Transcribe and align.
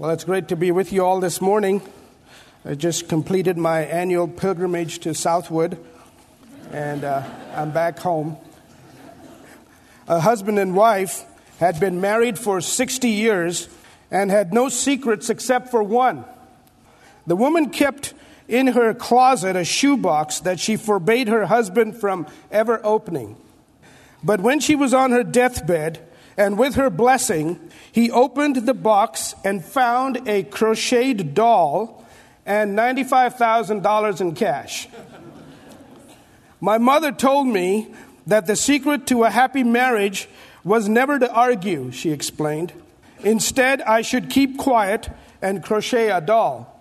Well, 0.00 0.10
it's 0.10 0.22
great 0.22 0.46
to 0.48 0.56
be 0.56 0.70
with 0.70 0.92
you 0.92 1.04
all 1.04 1.18
this 1.18 1.40
morning. 1.40 1.82
I 2.64 2.76
just 2.76 3.08
completed 3.08 3.58
my 3.58 3.80
annual 3.80 4.28
pilgrimage 4.28 5.00
to 5.00 5.12
Southwood, 5.12 5.76
and 6.70 7.02
uh, 7.02 7.24
I'm 7.52 7.72
back 7.72 7.98
home. 7.98 8.36
A 10.06 10.20
husband 10.20 10.60
and 10.60 10.76
wife 10.76 11.24
had 11.58 11.80
been 11.80 12.00
married 12.00 12.38
for 12.38 12.60
60 12.60 13.08
years 13.08 13.68
and 14.08 14.30
had 14.30 14.52
no 14.52 14.68
secrets 14.68 15.30
except 15.30 15.68
for 15.68 15.82
one. 15.82 16.24
The 17.26 17.34
woman 17.34 17.70
kept 17.70 18.14
in 18.46 18.68
her 18.68 18.94
closet 18.94 19.56
a 19.56 19.64
shoebox 19.64 20.38
that 20.42 20.60
she 20.60 20.76
forbade 20.76 21.26
her 21.26 21.46
husband 21.46 21.96
from 21.96 22.28
ever 22.52 22.80
opening. 22.84 23.36
But 24.22 24.42
when 24.42 24.60
she 24.60 24.76
was 24.76 24.94
on 24.94 25.10
her 25.10 25.24
deathbed, 25.24 26.07
and 26.38 26.56
with 26.56 26.76
her 26.76 26.88
blessing, 26.88 27.58
he 27.90 28.12
opened 28.12 28.56
the 28.56 28.72
box 28.72 29.34
and 29.44 29.62
found 29.62 30.28
a 30.28 30.44
crocheted 30.44 31.34
doll 31.34 32.06
and 32.46 32.78
$95,000 32.78 34.20
in 34.20 34.34
cash. 34.36 34.88
My 36.60 36.78
mother 36.78 37.10
told 37.10 37.48
me 37.48 37.92
that 38.28 38.46
the 38.46 38.54
secret 38.54 39.06
to 39.08 39.24
a 39.24 39.30
happy 39.30 39.64
marriage 39.64 40.28
was 40.62 40.88
never 40.88 41.18
to 41.18 41.30
argue, 41.30 41.90
she 41.90 42.12
explained. 42.12 42.72
Instead, 43.24 43.82
I 43.82 44.02
should 44.02 44.30
keep 44.30 44.58
quiet 44.58 45.10
and 45.42 45.62
crochet 45.62 46.10
a 46.10 46.20
doll. 46.20 46.72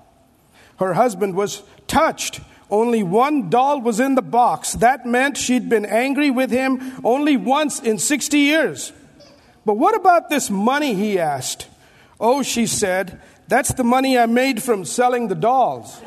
Her 0.77 0.93
husband 0.93 1.35
was 1.35 1.63
touched. 1.87 2.41
Only 2.69 3.01
one 3.01 3.49
doll 3.49 3.81
was 3.81 3.99
in 3.99 4.13
the 4.13 4.21
box. 4.21 4.73
That 4.73 5.05
meant 5.05 5.35
she'd 5.35 5.67
been 5.67 5.85
angry 5.85 6.29
with 6.29 6.51
him 6.51 6.99
only 7.03 7.37
once 7.37 7.79
in 7.79 7.97
60 7.97 8.37
years. 8.37 8.91
But 9.67 9.77
what 9.77 9.95
about 9.95 10.29
this 10.29 10.49
money? 10.49 10.93
He 10.93 11.19
asked. 11.19 11.67
Oh, 12.21 12.41
she 12.41 12.65
said, 12.65 13.19
that's 13.49 13.73
the 13.73 13.83
money 13.83 14.17
I 14.17 14.25
made 14.25 14.63
from 14.63 14.85
selling 14.85 15.27
the 15.27 15.35
dolls. 15.35 15.99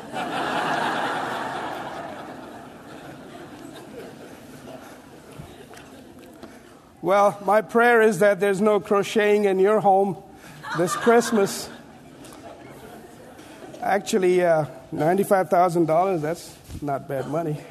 well, 7.03 7.37
my 7.45 7.61
prayer 7.61 8.01
is 8.01 8.17
that 8.17 8.39
there's 8.39 8.61
no 8.61 8.79
crocheting 8.79 9.43
in 9.43 9.59
your 9.59 9.79
home 9.79 10.17
this 10.79 10.95
Christmas. 10.95 11.69
Actually, 13.79 14.43
uh, 14.43 14.65
$95,000, 14.91 16.19
that's 16.19 16.57
not 16.81 17.07
bad 17.07 17.27
money. 17.27 17.61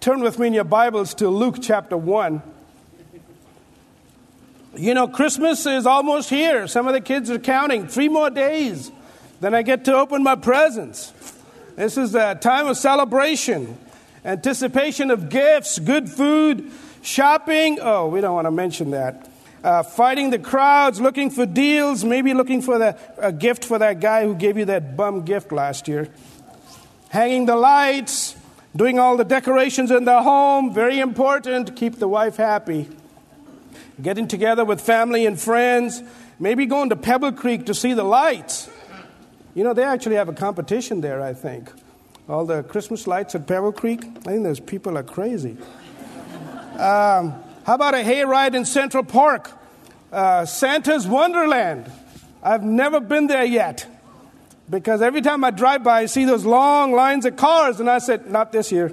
Turn 0.00 0.20
with 0.20 0.38
me 0.38 0.46
in 0.46 0.54
your 0.54 0.64
Bibles 0.64 1.12
to 1.16 1.28
Luke 1.28 1.56
chapter 1.60 1.98
1. 1.98 2.54
You 4.76 4.94
know, 4.94 5.08
Christmas 5.08 5.64
is 5.66 5.86
almost 5.86 6.28
here. 6.28 6.66
Some 6.66 6.86
of 6.86 6.92
the 6.92 7.00
kids 7.00 7.30
are 7.30 7.38
counting. 7.38 7.86
Three 7.86 8.08
more 8.08 8.30
days. 8.30 8.92
Then 9.40 9.54
I 9.54 9.62
get 9.62 9.84
to 9.86 9.94
open 9.94 10.22
my 10.22 10.34
presents. 10.34 11.12
This 11.76 11.96
is 11.96 12.14
a 12.14 12.34
time 12.34 12.66
of 12.66 12.76
celebration, 12.76 13.78
anticipation 14.24 15.10
of 15.10 15.28
gifts, 15.28 15.78
good 15.78 16.08
food, 16.08 16.70
shopping. 17.02 17.78
Oh, 17.80 18.08
we 18.08 18.20
don't 18.20 18.34
want 18.34 18.46
to 18.46 18.50
mention 18.50 18.90
that. 18.90 19.30
Uh, 19.62 19.82
fighting 19.82 20.30
the 20.30 20.38
crowds, 20.38 21.00
looking 21.00 21.30
for 21.30 21.46
deals, 21.46 22.04
maybe 22.04 22.34
looking 22.34 22.60
for 22.60 22.78
the, 22.78 22.96
a 23.18 23.32
gift 23.32 23.64
for 23.64 23.78
that 23.78 24.00
guy 24.00 24.24
who 24.24 24.34
gave 24.34 24.56
you 24.58 24.64
that 24.66 24.96
bum 24.96 25.24
gift 25.24 25.50
last 25.50 25.88
year. 25.88 26.08
Hanging 27.08 27.46
the 27.46 27.56
lights, 27.56 28.36
doing 28.76 28.98
all 28.98 29.16
the 29.16 29.24
decorations 29.24 29.90
in 29.90 30.04
the 30.04 30.22
home, 30.22 30.74
very 30.74 31.00
important, 31.00 31.74
keep 31.74 31.98
the 31.98 32.08
wife 32.08 32.36
happy 32.36 32.88
getting 34.00 34.28
together 34.28 34.64
with 34.64 34.80
family 34.80 35.26
and 35.26 35.38
friends, 35.40 36.02
maybe 36.38 36.66
going 36.66 36.90
to 36.90 36.96
Pebble 36.96 37.32
Creek 37.32 37.66
to 37.66 37.74
see 37.74 37.94
the 37.94 38.04
lights. 38.04 38.70
You 39.54 39.64
know, 39.64 39.74
they 39.74 39.82
actually 39.82 40.16
have 40.16 40.28
a 40.28 40.32
competition 40.32 41.00
there, 41.00 41.20
I 41.20 41.34
think. 41.34 41.70
All 42.28 42.44
the 42.44 42.62
Christmas 42.62 43.06
lights 43.06 43.34
at 43.34 43.46
Pebble 43.46 43.72
Creek. 43.72 44.04
I 44.04 44.20
think 44.32 44.44
those 44.44 44.60
people 44.60 44.96
are 44.98 45.02
crazy. 45.02 45.56
Um, 46.74 47.34
how 47.64 47.74
about 47.74 47.94
a 47.94 47.98
hayride 47.98 48.54
in 48.54 48.64
Central 48.64 49.02
Park? 49.02 49.50
Uh, 50.12 50.44
Santa's 50.44 51.06
Wonderland. 51.06 51.90
I've 52.42 52.62
never 52.62 53.00
been 53.00 53.26
there 53.26 53.44
yet 53.44 53.86
because 54.70 55.02
every 55.02 55.22
time 55.22 55.42
I 55.42 55.50
drive 55.50 55.82
by, 55.82 56.00
I 56.00 56.06
see 56.06 56.24
those 56.24 56.44
long 56.44 56.92
lines 56.92 57.24
of 57.24 57.36
cars, 57.36 57.80
and 57.80 57.90
I 57.90 57.98
said, 57.98 58.30
Not 58.30 58.52
this 58.52 58.70
year. 58.70 58.92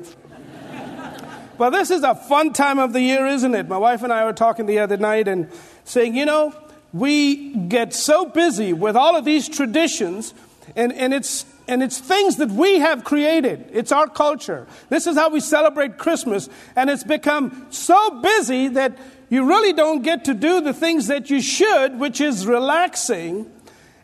But 1.57 1.69
this 1.71 1.91
is 1.91 2.03
a 2.03 2.15
fun 2.15 2.53
time 2.53 2.79
of 2.79 2.93
the 2.93 3.01
year, 3.01 3.25
isn't 3.27 3.55
it? 3.55 3.67
My 3.67 3.77
wife 3.77 4.03
and 4.03 4.11
I 4.11 4.25
were 4.25 4.33
talking 4.33 4.65
the 4.65 4.79
other 4.79 4.97
night 4.97 5.27
and 5.27 5.49
saying, 5.83 6.15
you 6.15 6.25
know, 6.25 6.53
we 6.93 7.53
get 7.53 7.93
so 7.93 8.25
busy 8.25 8.73
with 8.73 8.95
all 8.95 9.15
of 9.15 9.25
these 9.25 9.49
traditions, 9.49 10.33
and, 10.75 10.93
and, 10.93 11.13
it's, 11.13 11.45
and 11.67 11.83
it's 11.83 11.99
things 11.99 12.37
that 12.37 12.49
we 12.49 12.79
have 12.79 13.03
created. 13.03 13.69
It's 13.71 13.91
our 13.91 14.07
culture. 14.07 14.65
This 14.89 15.05
is 15.07 15.17
how 15.17 15.29
we 15.29 15.39
celebrate 15.39 15.97
Christmas, 15.97 16.49
and 16.75 16.89
it's 16.89 17.03
become 17.03 17.67
so 17.69 18.21
busy 18.21 18.69
that 18.69 18.97
you 19.29 19.45
really 19.45 19.73
don't 19.73 20.03
get 20.03 20.25
to 20.25 20.33
do 20.33 20.61
the 20.61 20.73
things 20.73 21.07
that 21.07 21.29
you 21.29 21.41
should, 21.41 21.99
which 21.99 22.21
is 22.21 22.47
relaxing 22.47 23.51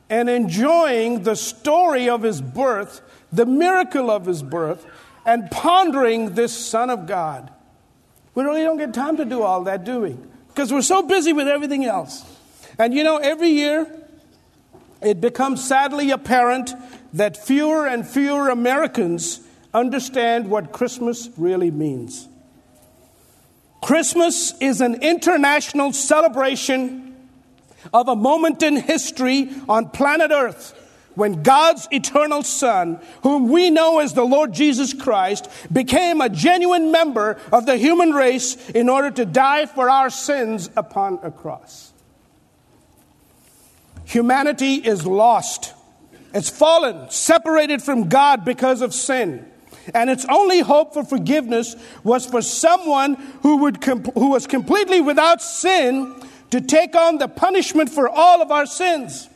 and 0.09 0.29
enjoying 0.29 1.23
the 1.23 1.35
story 1.35 2.09
of 2.09 2.23
his 2.23 2.41
birth, 2.41 3.01
the 3.31 3.45
miracle 3.45 4.11
of 4.11 4.25
his 4.25 4.43
birth, 4.43 4.85
and 5.25 5.49
pondering 5.51 6.33
this 6.35 6.57
Son 6.57 6.89
of 6.89 7.05
God. 7.05 7.51
We 8.33 8.43
really 8.43 8.63
don't 8.63 8.77
get 8.77 8.93
time 8.93 9.17
to 9.17 9.25
do 9.25 9.41
all 9.41 9.63
that, 9.65 9.83
do 9.83 10.01
we? 10.01 10.17
Because 10.47 10.71
we're 10.71 10.81
so 10.81 11.03
busy 11.03 11.33
with 11.33 11.47
everything 11.47 11.85
else. 11.85 12.25
And 12.77 12.93
you 12.93 13.03
know, 13.03 13.17
every 13.17 13.49
year 13.49 13.87
it 15.01 15.19
becomes 15.19 15.63
sadly 15.63 16.11
apparent 16.11 16.73
that 17.13 17.37
fewer 17.37 17.87
and 17.87 18.07
fewer 18.07 18.49
Americans 18.49 19.41
understand 19.73 20.49
what 20.49 20.71
Christmas 20.71 21.29
really 21.37 21.71
means. 21.71 22.27
Christmas 23.81 24.53
is 24.59 24.79
an 24.79 25.01
international 25.01 25.91
celebration 25.91 27.15
of 27.93 28.07
a 28.07 28.15
moment 28.15 28.61
in 28.61 28.75
history 28.75 29.49
on 29.67 29.89
planet 29.89 30.31
Earth 30.31 30.77
when 31.15 31.43
God's 31.43 31.87
eternal 31.91 32.43
Son, 32.43 32.99
whom 33.23 33.49
we 33.49 33.69
know 33.69 33.99
as 33.99 34.13
the 34.13 34.23
Lord 34.23 34.53
Jesus 34.53 34.93
Christ, 34.93 35.49
became 35.71 36.21
a 36.21 36.29
genuine 36.29 36.91
member 36.91 37.37
of 37.51 37.65
the 37.65 37.77
human 37.77 38.11
race 38.11 38.69
in 38.69 38.89
order 38.89 39.11
to 39.11 39.25
die 39.25 39.65
for 39.65 39.89
our 39.89 40.09
sins 40.09 40.69
upon 40.75 41.19
a 41.23 41.31
cross. 41.31 41.91
Humanity 44.05 44.75
is 44.75 45.05
lost. 45.05 45.73
It's 46.33 46.49
fallen, 46.49 47.09
separated 47.09 47.81
from 47.81 48.09
God 48.09 48.45
because 48.45 48.81
of 48.81 48.93
sin. 48.93 49.45
And 49.93 50.09
its 50.09 50.25
only 50.29 50.59
hope 50.59 50.93
for 50.93 51.03
forgiveness 51.03 51.75
was 52.03 52.25
for 52.25 52.41
someone 52.41 53.15
who, 53.41 53.57
would 53.57 53.81
com- 53.81 54.03
who 54.03 54.29
was 54.29 54.47
completely 54.47 55.01
without 55.01 55.41
sin 55.41 56.13
to 56.51 56.61
take 56.61 56.95
on 56.95 57.17
the 57.17 57.27
punishment 57.27 57.89
for 57.89 58.07
all 58.07 58.41
of 58.41 58.51
our 58.51 58.65
sins 58.65 59.29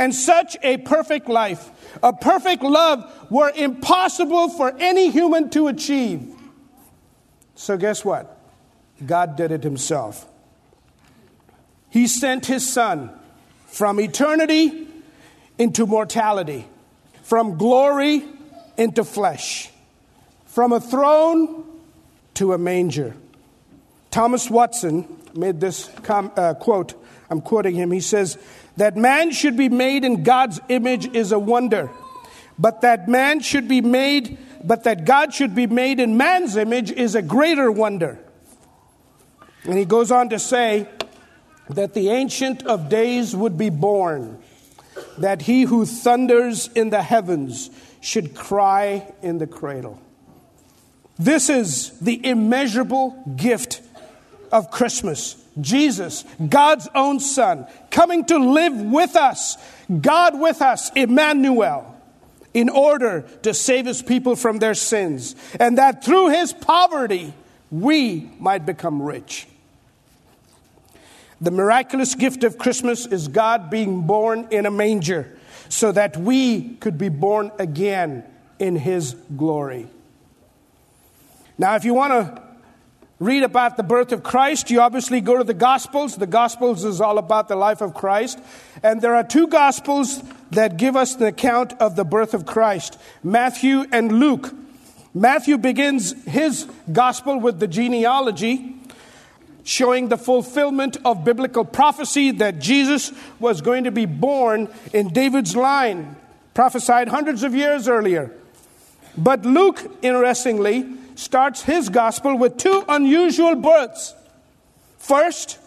and 0.00 0.14
such 0.14 0.56
a 0.62 0.78
perfect 0.78 1.28
life, 1.28 1.70
a 2.02 2.10
perfect 2.10 2.62
love, 2.62 3.04
were 3.30 3.52
impossible 3.54 4.48
for 4.48 4.74
any 4.78 5.10
human 5.10 5.50
to 5.50 5.68
achieve. 5.68 6.34
So, 7.54 7.76
guess 7.76 8.02
what? 8.02 8.40
God 9.04 9.36
did 9.36 9.52
it 9.52 9.62
himself. 9.62 10.26
He 11.90 12.06
sent 12.06 12.46
his 12.46 12.66
son 12.66 13.10
from 13.66 14.00
eternity 14.00 14.88
into 15.58 15.86
mortality, 15.86 16.66
from 17.22 17.58
glory 17.58 18.24
into 18.78 19.04
flesh, 19.04 19.68
from 20.46 20.72
a 20.72 20.80
throne 20.80 21.62
to 22.34 22.54
a 22.54 22.58
manger. 22.58 23.14
Thomas 24.10 24.48
Watson 24.48 25.04
made 25.34 25.60
this 25.60 25.90
com- 26.02 26.32
uh, 26.36 26.54
quote. 26.54 26.94
I'm 27.28 27.40
quoting 27.40 27.74
him. 27.74 27.90
He 27.90 28.00
says, 28.00 28.38
that 28.76 28.96
man 28.96 29.30
should 29.30 29.56
be 29.56 29.68
made 29.68 30.04
in 30.04 30.22
God's 30.22 30.60
image 30.68 31.14
is 31.14 31.32
a 31.32 31.38
wonder. 31.38 31.90
But 32.58 32.80
that 32.82 33.08
man 33.08 33.40
should 33.40 33.68
be 33.68 33.80
made, 33.80 34.38
but 34.64 34.84
that 34.84 35.04
God 35.04 35.34
should 35.34 35.54
be 35.54 35.66
made 35.66 36.00
in 36.00 36.16
man's 36.16 36.56
image 36.56 36.90
is 36.90 37.14
a 37.14 37.22
greater 37.22 37.70
wonder. 37.70 38.18
And 39.64 39.78
he 39.78 39.84
goes 39.84 40.10
on 40.10 40.30
to 40.30 40.38
say 40.38 40.88
that 41.68 41.94
the 41.94 42.10
Ancient 42.10 42.66
of 42.66 42.88
Days 42.88 43.36
would 43.36 43.56
be 43.56 43.70
born, 43.70 44.42
that 45.18 45.42
he 45.42 45.62
who 45.62 45.86
thunders 45.86 46.68
in 46.68 46.90
the 46.90 47.02
heavens 47.02 47.70
should 48.00 48.34
cry 48.34 49.12
in 49.22 49.38
the 49.38 49.46
cradle. 49.46 50.00
This 51.18 51.50
is 51.50 51.98
the 52.00 52.26
immeasurable 52.26 53.34
gift 53.36 53.82
of 54.52 54.70
Christmas. 54.70 55.36
Jesus, 55.60 56.24
God's 56.48 56.88
own 56.94 57.20
Son, 57.20 57.66
coming 57.90 58.24
to 58.26 58.38
live 58.38 58.80
with 58.80 59.16
us, 59.16 59.56
God 60.00 60.38
with 60.38 60.62
us, 60.62 60.90
Emmanuel, 60.94 61.96
in 62.54 62.68
order 62.68 63.22
to 63.42 63.52
save 63.54 63.86
his 63.86 64.02
people 64.02 64.36
from 64.36 64.58
their 64.58 64.74
sins, 64.74 65.34
and 65.58 65.78
that 65.78 66.04
through 66.04 66.30
his 66.30 66.52
poverty 66.52 67.32
we 67.70 68.30
might 68.38 68.66
become 68.66 69.02
rich. 69.02 69.46
The 71.40 71.50
miraculous 71.50 72.14
gift 72.14 72.44
of 72.44 72.58
Christmas 72.58 73.06
is 73.06 73.28
God 73.28 73.70
being 73.70 74.02
born 74.02 74.48
in 74.50 74.66
a 74.66 74.70
manger 74.70 75.38
so 75.70 75.90
that 75.92 76.16
we 76.16 76.74
could 76.76 76.98
be 76.98 77.08
born 77.08 77.50
again 77.58 78.24
in 78.58 78.76
His 78.76 79.14
glory. 79.36 79.86
Now, 81.56 81.76
if 81.76 81.84
you 81.84 81.94
want 81.94 82.12
to 82.12 82.42
read 83.20 83.42
about 83.42 83.76
the 83.76 83.82
birth 83.82 84.12
of 84.12 84.22
Christ, 84.22 84.70
you 84.70 84.80
obviously 84.80 85.20
go 85.20 85.36
to 85.36 85.44
the 85.44 85.54
Gospels. 85.54 86.16
The 86.16 86.26
Gospels 86.26 86.84
is 86.84 87.00
all 87.00 87.18
about 87.18 87.48
the 87.48 87.54
life 87.54 87.82
of 87.82 87.94
Christ. 87.94 88.40
And 88.82 89.00
there 89.02 89.14
are 89.14 89.22
two 89.22 89.46
Gospels 89.46 90.22
that 90.52 90.78
give 90.78 90.96
us 90.96 91.14
the 91.14 91.26
account 91.26 91.74
of 91.74 91.94
the 91.94 92.04
birth 92.04 92.34
of 92.34 92.46
Christ 92.46 92.98
Matthew 93.22 93.84
and 93.92 94.10
Luke. 94.18 94.52
Matthew 95.14 95.58
begins 95.58 96.12
his 96.24 96.66
Gospel 96.90 97.38
with 97.38 97.60
the 97.60 97.68
genealogy, 97.68 98.76
showing 99.64 100.08
the 100.08 100.16
fulfillment 100.16 100.96
of 101.04 101.24
biblical 101.24 101.64
prophecy 101.64 102.30
that 102.30 102.58
Jesus 102.58 103.12
was 103.38 103.60
going 103.60 103.84
to 103.84 103.90
be 103.90 104.06
born 104.06 104.68
in 104.94 105.08
David's 105.08 105.54
line, 105.54 106.16
prophesied 106.54 107.08
hundreds 107.08 107.42
of 107.42 107.54
years 107.54 107.86
earlier. 107.86 108.32
But 109.18 109.44
Luke, 109.44 109.98
interestingly, 110.00 110.86
starts 111.20 111.62
his 111.62 111.88
gospel 111.88 112.36
with 112.36 112.56
two 112.56 112.84
unusual 112.88 113.54
births. 113.54 114.14
First, 114.98 115.58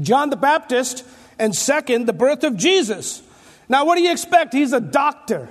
John 0.00 0.30
the 0.30 0.36
Baptist, 0.36 1.04
and 1.38 1.54
second, 1.54 2.06
the 2.06 2.12
birth 2.12 2.44
of 2.44 2.56
Jesus. 2.56 3.22
Now, 3.68 3.84
what 3.84 3.96
do 3.96 4.02
you 4.02 4.10
expect? 4.10 4.52
He's 4.52 4.72
a 4.72 4.80
doctor. 4.80 5.48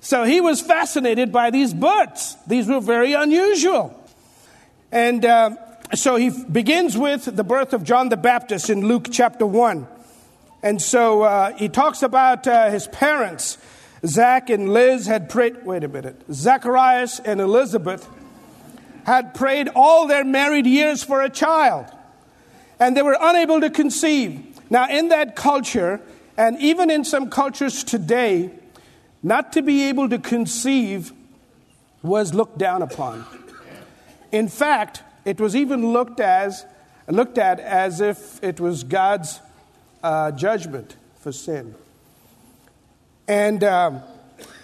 So 0.00 0.24
he 0.24 0.40
was 0.40 0.60
fascinated 0.60 1.32
by 1.32 1.50
these 1.50 1.74
births. 1.74 2.36
These 2.46 2.68
were 2.68 2.80
very 2.80 3.14
unusual. 3.14 3.98
And 4.92 5.24
uh, 5.24 5.50
so 5.94 6.16
he 6.16 6.30
begins 6.30 6.96
with 6.96 7.24
the 7.24 7.44
birth 7.44 7.72
of 7.72 7.82
John 7.82 8.08
the 8.08 8.16
Baptist 8.16 8.70
in 8.70 8.86
Luke 8.86 9.08
chapter 9.10 9.46
1. 9.46 9.86
And 10.62 10.80
so 10.80 11.22
uh, 11.22 11.56
he 11.56 11.68
talks 11.68 12.02
about 12.02 12.46
uh, 12.46 12.70
his 12.70 12.86
parents 12.86 13.58
Zach 14.04 14.50
and 14.50 14.72
Liz 14.72 15.06
had 15.06 15.28
prayed, 15.28 15.64
wait 15.64 15.84
a 15.84 15.88
minute, 15.88 16.20
Zacharias 16.30 17.20
and 17.20 17.40
Elizabeth 17.40 18.08
had 19.04 19.34
prayed 19.34 19.68
all 19.74 20.06
their 20.06 20.24
married 20.24 20.66
years 20.66 21.02
for 21.02 21.22
a 21.22 21.30
child, 21.30 21.86
and 22.80 22.96
they 22.96 23.02
were 23.02 23.16
unable 23.20 23.60
to 23.60 23.70
conceive. 23.70 24.60
Now, 24.68 24.88
in 24.88 25.08
that 25.08 25.36
culture, 25.36 26.00
and 26.36 26.60
even 26.60 26.90
in 26.90 27.04
some 27.04 27.30
cultures 27.30 27.84
today, 27.84 28.50
not 29.22 29.52
to 29.52 29.62
be 29.62 29.84
able 29.84 30.08
to 30.08 30.18
conceive 30.18 31.12
was 32.02 32.34
looked 32.34 32.58
down 32.58 32.82
upon. 32.82 33.24
In 34.32 34.48
fact, 34.48 35.02
it 35.24 35.40
was 35.40 35.56
even 35.56 35.92
looked 35.92 36.20
as 36.20 36.66
looked 37.08 37.38
at 37.38 37.60
as 37.60 38.00
if 38.00 38.42
it 38.42 38.60
was 38.60 38.84
God's 38.84 39.40
uh, 40.02 40.32
judgment 40.32 40.96
for 41.20 41.32
sin. 41.32 41.74
And 43.28 43.64
um, 43.64 44.02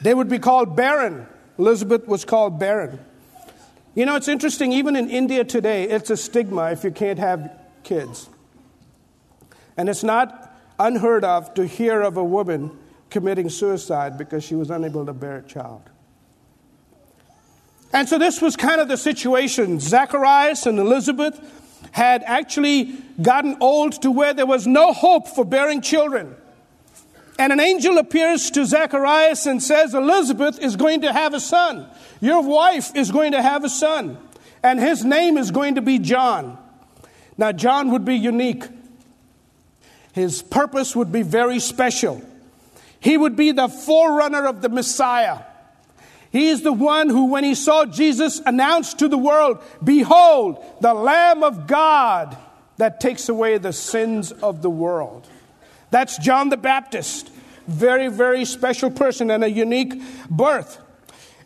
they 0.00 0.14
would 0.14 0.28
be 0.28 0.38
called 0.38 0.76
barren. 0.76 1.26
Elizabeth 1.58 2.06
was 2.06 2.24
called 2.24 2.58
barren. 2.58 2.98
You 3.94 4.06
know, 4.06 4.16
it's 4.16 4.28
interesting, 4.28 4.72
even 4.72 4.96
in 4.96 5.10
India 5.10 5.44
today, 5.44 5.84
it's 5.84 6.08
a 6.10 6.16
stigma 6.16 6.70
if 6.70 6.82
you 6.82 6.90
can't 6.90 7.18
have 7.18 7.52
kids. 7.82 8.28
And 9.76 9.88
it's 9.88 10.02
not 10.02 10.56
unheard 10.78 11.24
of 11.24 11.52
to 11.54 11.66
hear 11.66 12.00
of 12.00 12.16
a 12.16 12.24
woman 12.24 12.70
committing 13.10 13.50
suicide 13.50 14.16
because 14.16 14.42
she 14.42 14.54
was 14.54 14.70
unable 14.70 15.04
to 15.06 15.12
bear 15.12 15.38
a 15.38 15.42
child. 15.42 15.82
And 17.92 18.08
so 18.08 18.18
this 18.18 18.40
was 18.40 18.56
kind 18.56 18.80
of 18.80 18.88
the 18.88 18.96
situation. 18.96 19.78
Zacharias 19.78 20.66
and 20.66 20.78
Elizabeth 20.78 21.38
had 21.90 22.22
actually 22.24 22.94
gotten 23.20 23.58
old 23.60 24.00
to 24.02 24.10
where 24.10 24.32
there 24.32 24.46
was 24.46 24.66
no 24.66 24.92
hope 24.92 25.28
for 25.28 25.44
bearing 25.44 25.82
children. 25.82 26.34
And 27.42 27.52
an 27.52 27.58
angel 27.58 27.98
appears 27.98 28.52
to 28.52 28.64
Zacharias 28.64 29.46
and 29.46 29.60
says, 29.60 29.94
Elizabeth 29.94 30.60
is 30.60 30.76
going 30.76 31.00
to 31.00 31.12
have 31.12 31.34
a 31.34 31.40
son. 31.40 31.88
Your 32.20 32.40
wife 32.40 32.94
is 32.94 33.10
going 33.10 33.32
to 33.32 33.42
have 33.42 33.64
a 33.64 33.68
son. 33.68 34.16
And 34.62 34.78
his 34.78 35.04
name 35.04 35.36
is 35.36 35.50
going 35.50 35.74
to 35.74 35.82
be 35.82 35.98
John. 35.98 36.56
Now, 37.36 37.50
John 37.50 37.90
would 37.90 38.04
be 38.04 38.14
unique. 38.14 38.62
His 40.12 40.40
purpose 40.40 40.94
would 40.94 41.10
be 41.10 41.22
very 41.22 41.58
special. 41.58 42.22
He 43.00 43.16
would 43.16 43.34
be 43.34 43.50
the 43.50 43.66
forerunner 43.66 44.46
of 44.46 44.62
the 44.62 44.68
Messiah. 44.68 45.40
He 46.30 46.46
is 46.46 46.62
the 46.62 46.72
one 46.72 47.08
who, 47.08 47.24
when 47.24 47.42
he 47.42 47.56
saw 47.56 47.86
Jesus, 47.86 48.40
announced 48.46 49.00
to 49.00 49.08
the 49.08 49.18
world, 49.18 49.58
Behold, 49.82 50.64
the 50.80 50.94
Lamb 50.94 51.42
of 51.42 51.66
God 51.66 52.36
that 52.76 53.00
takes 53.00 53.28
away 53.28 53.58
the 53.58 53.72
sins 53.72 54.30
of 54.30 54.62
the 54.62 54.70
world. 54.70 55.28
That's 55.90 56.18
John 56.18 56.48
the 56.48 56.56
Baptist. 56.56 57.31
Very, 57.66 58.08
very 58.08 58.44
special 58.44 58.90
person 58.90 59.30
and 59.30 59.44
a 59.44 59.50
unique 59.50 60.00
birth. 60.28 60.78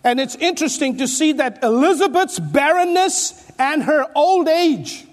And 0.04 0.20
it's 0.20 0.36
interesting 0.36 0.98
to 0.98 1.08
see 1.08 1.32
that 1.32 1.62
Elizabeth's 1.62 2.38
barrenness 2.38 3.50
and 3.58 3.82
her 3.82 4.06
old 4.14 4.48
age, 4.48 5.04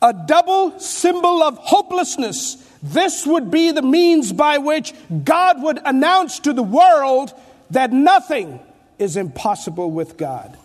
a 0.00 0.12
double 0.12 0.78
symbol 0.78 1.42
of 1.42 1.58
hopelessness. 1.58 2.62
This 2.82 3.26
would 3.26 3.50
be 3.50 3.72
the 3.72 3.82
means 3.82 4.32
by 4.32 4.58
which 4.58 4.94
God 5.24 5.62
would 5.62 5.80
announce 5.84 6.38
to 6.40 6.52
the 6.52 6.62
world 6.62 7.32
that 7.70 7.92
nothing 7.92 8.60
is 8.98 9.16
impossible 9.16 9.90
with 9.90 10.16
God. 10.16 10.56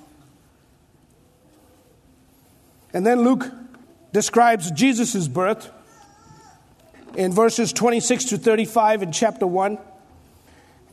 And 2.94 3.06
then 3.06 3.22
Luke 3.22 3.50
describes 4.14 4.70
Jesus' 4.72 5.28
birth 5.28 5.72
in 7.16 7.32
verses 7.32 7.74
26 7.74 8.26
to 8.26 8.38
35 8.38 9.04
in 9.04 9.12
chapter 9.12 9.48
1. 9.48 9.78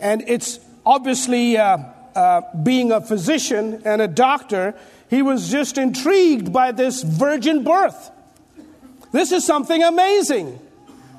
And 0.01 0.25
it's 0.27 0.61
obviously, 0.85 1.57
uh, 1.57 1.79
uh, 2.15 2.43
being 2.63 2.93
a 2.93 3.01
physician 3.01 3.83
and 3.85 4.03
a 4.03 4.09
doctor, 4.09 4.75
he 5.09 5.23
was 5.23 5.51
just 5.51 5.79
intrigued 5.79 6.53
by 6.53 6.73
this 6.73 7.03
virgin 7.03 7.65
birth. 7.65 8.11
This 9.13 9.33
is 9.33 9.47
something 9.47 9.83
amazing. 9.83 10.59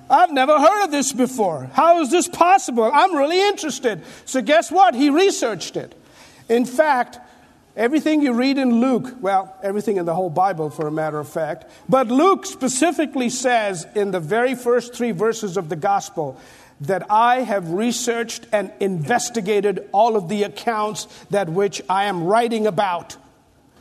I've 0.09 0.31
never 0.31 0.59
heard 0.59 0.85
of 0.85 0.91
this 0.91 1.13
before. 1.13 1.69
How 1.73 2.01
is 2.01 2.09
this 2.09 2.27
possible? 2.27 2.89
I'm 2.91 3.15
really 3.15 3.39
interested. 3.47 4.03
So, 4.25 4.41
guess 4.41 4.71
what? 4.71 4.95
He 4.95 5.09
researched 5.09 5.77
it. 5.77 5.95
In 6.49 6.65
fact, 6.65 7.19
Everything 7.75 8.21
you 8.21 8.33
read 8.33 8.57
in 8.57 8.81
Luke, 8.81 9.15
well, 9.21 9.55
everything 9.63 9.97
in 9.97 10.05
the 10.05 10.15
whole 10.15 10.29
Bible 10.29 10.69
for 10.69 10.87
a 10.87 10.91
matter 10.91 11.19
of 11.19 11.29
fact, 11.29 11.65
but 11.87 12.07
Luke 12.07 12.45
specifically 12.45 13.29
says 13.29 13.87
in 13.95 14.11
the 14.11 14.19
very 14.19 14.55
first 14.55 14.93
three 14.93 15.11
verses 15.11 15.55
of 15.55 15.69
the 15.69 15.75
gospel 15.75 16.39
that 16.81 17.09
I 17.09 17.41
have 17.41 17.71
researched 17.71 18.47
and 18.51 18.71
investigated 18.79 19.87
all 19.91 20.15
of 20.15 20.29
the 20.29 20.43
accounts 20.43 21.07
that 21.29 21.49
which 21.49 21.81
I 21.89 22.05
am 22.05 22.23
writing 22.23 22.67
about. 22.67 23.17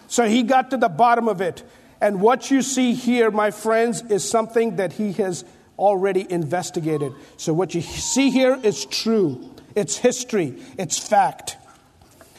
So 0.09 0.27
he 0.27 0.43
got 0.43 0.71
to 0.71 0.77
the 0.77 0.89
bottom 0.89 1.29
of 1.29 1.41
it. 1.41 1.63
And 2.01 2.21
what 2.21 2.51
you 2.51 2.63
see 2.63 2.95
here, 2.95 3.31
my 3.31 3.51
friends, 3.51 4.03
is 4.03 4.29
something 4.29 4.77
that 4.77 4.93
he 4.93 5.13
has 5.15 5.45
already 5.79 6.31
investigated. 6.31 7.13
So 7.37 7.53
what 7.53 7.75
you 7.75 7.81
see 7.81 8.31
here 8.31 8.59
is 8.63 8.85
true. 8.85 9.55
It's 9.75 9.97
history. 9.97 10.61
It's 10.77 10.99
fact. 10.99 11.57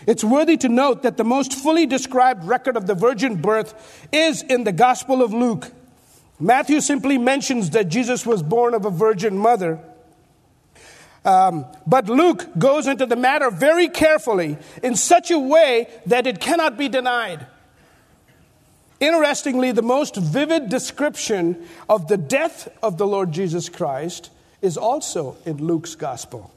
It's 0.10 0.24
worthy 0.24 0.58
to 0.58 0.70
note 0.70 1.04
that 1.04 1.18
the 1.18 1.24
most 1.24 1.54
fully 1.54 1.86
described 1.86 2.44
record 2.44 2.76
of 2.76 2.88
the 2.88 2.96
virgin 2.96 3.36
birth 3.36 4.08
is 4.12 4.42
in 4.42 4.64
the 4.64 4.72
Gospel 4.72 5.22
of 5.22 5.36
Luke. 5.36 5.72
Matthew 6.40 6.82
simply 6.82 7.20
mentions 7.20 7.70
that 7.70 7.90
Jesus 7.90 8.26
was 8.26 8.42
born 8.42 8.74
of 8.74 8.86
a 8.86 8.90
virgin 8.90 9.38
mother. 9.38 9.78
Um, 11.24 11.68
but 11.86 12.10
Luke 12.10 12.48
goes 12.58 12.88
into 12.88 13.06
the 13.06 13.16
matter 13.16 13.52
very 13.52 13.88
carefully 13.88 14.58
in 14.82 14.96
such 14.96 15.30
a 15.30 15.38
way 15.38 15.88
that 16.08 16.26
it 16.26 16.40
cannot 16.40 16.76
be 16.76 16.90
denied. 16.90 17.46
Interestingly, 19.00 19.74
the 19.74 19.84
most 19.84 20.16
vivid 20.16 20.70
description 20.70 21.68
of 21.88 22.08
the 22.08 22.18
death 22.18 22.68
of 22.82 22.98
the 22.98 23.06
Lord 23.06 23.32
Jesus 23.32 23.70
Christ 23.70 24.32
is 24.60 24.76
also 24.76 25.38
in 25.46 25.58
Luke's 25.58 25.94
gospel. 25.94 26.52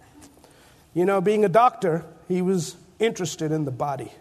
You 0.94 1.04
know, 1.04 1.21
being 1.21 1.44
a 1.44 1.50
doctor, 1.50 2.06
he 2.28 2.40
was 2.40 2.76
interested 3.02 3.52
in 3.52 3.64
the 3.64 3.71
body, 3.71 4.12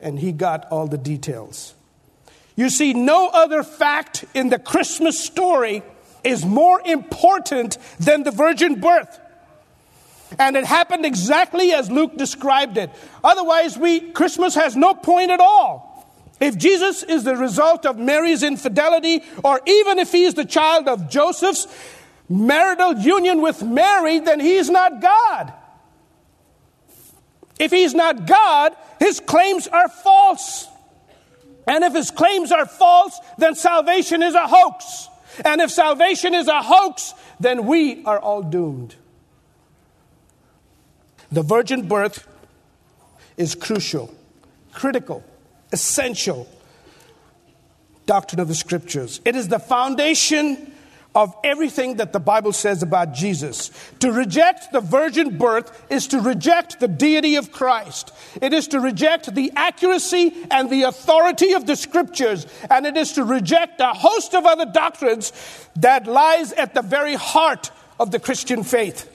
and 0.00 0.18
he 0.18 0.32
got 0.32 0.70
all 0.70 0.86
the 0.86 0.98
details. 0.98 1.74
You 2.56 2.70
see, 2.70 2.94
no 2.94 3.28
other 3.28 3.62
fact 3.62 4.24
in 4.34 4.48
the 4.48 4.58
Christmas 4.58 5.18
story 5.18 5.82
is 6.22 6.44
more 6.44 6.80
important 6.84 7.78
than 7.98 8.22
the 8.22 8.30
virgin 8.30 8.80
birth. 8.80 9.20
And 10.38 10.56
it 10.56 10.64
happened 10.64 11.04
exactly 11.04 11.72
as 11.72 11.90
Luke 11.90 12.16
described 12.16 12.78
it. 12.78 12.90
Otherwise, 13.22 13.78
we 13.78 14.00
Christmas 14.12 14.54
has 14.54 14.74
no 14.74 14.94
point 14.94 15.30
at 15.30 15.40
all. 15.40 15.92
If 16.40 16.58
Jesus 16.58 17.02
is 17.02 17.24
the 17.24 17.36
result 17.36 17.86
of 17.86 17.96
Mary's 17.96 18.42
infidelity, 18.42 19.22
or 19.44 19.60
even 19.66 19.98
if 19.98 20.10
he 20.10 20.24
is 20.24 20.34
the 20.34 20.44
child 20.44 20.88
of 20.88 21.08
Joseph's 21.08 21.68
marital 22.28 22.94
union 22.94 23.40
with 23.40 23.62
Mary, 23.62 24.18
then 24.18 24.40
he's 24.40 24.70
not 24.70 25.00
God. 25.00 25.52
If 27.58 27.70
he's 27.70 27.94
not 27.94 28.26
God, 28.26 28.74
his 28.98 29.20
claims 29.20 29.68
are 29.68 29.88
false. 29.88 30.68
And 31.66 31.84
if 31.84 31.94
his 31.94 32.10
claims 32.10 32.52
are 32.52 32.66
false, 32.66 33.18
then 33.38 33.54
salvation 33.54 34.22
is 34.22 34.34
a 34.34 34.46
hoax. 34.46 35.08
And 35.44 35.60
if 35.60 35.70
salvation 35.70 36.34
is 36.34 36.48
a 36.48 36.62
hoax, 36.62 37.14
then 37.40 37.66
we 37.66 38.04
are 38.04 38.18
all 38.18 38.42
doomed. 38.42 38.94
The 41.32 41.42
virgin 41.42 41.88
birth 41.88 42.28
is 43.36 43.54
crucial, 43.54 44.14
critical, 44.72 45.24
essential 45.72 46.48
doctrine 48.06 48.40
of 48.40 48.48
the 48.48 48.54
scriptures. 48.54 49.20
It 49.24 49.34
is 49.34 49.48
the 49.48 49.58
foundation 49.58 50.73
of 51.14 51.34
everything 51.44 51.96
that 51.96 52.12
the 52.12 52.20
Bible 52.20 52.52
says 52.52 52.82
about 52.82 53.12
Jesus. 53.12 53.70
To 54.00 54.10
reject 54.10 54.72
the 54.72 54.80
virgin 54.80 55.38
birth 55.38 55.86
is 55.88 56.08
to 56.08 56.20
reject 56.20 56.80
the 56.80 56.88
deity 56.88 57.36
of 57.36 57.52
Christ. 57.52 58.12
It 58.42 58.52
is 58.52 58.68
to 58.68 58.80
reject 58.80 59.34
the 59.34 59.52
accuracy 59.54 60.34
and 60.50 60.68
the 60.68 60.82
authority 60.82 61.52
of 61.52 61.66
the 61.66 61.76
scriptures. 61.76 62.46
And 62.68 62.84
it 62.84 62.96
is 62.96 63.12
to 63.12 63.24
reject 63.24 63.80
a 63.80 63.92
host 63.92 64.34
of 64.34 64.44
other 64.44 64.66
doctrines 64.66 65.32
that 65.76 66.06
lies 66.06 66.52
at 66.52 66.74
the 66.74 66.82
very 66.82 67.14
heart 67.14 67.70
of 68.00 68.10
the 68.10 68.18
Christian 68.18 68.64
faith. 68.64 69.10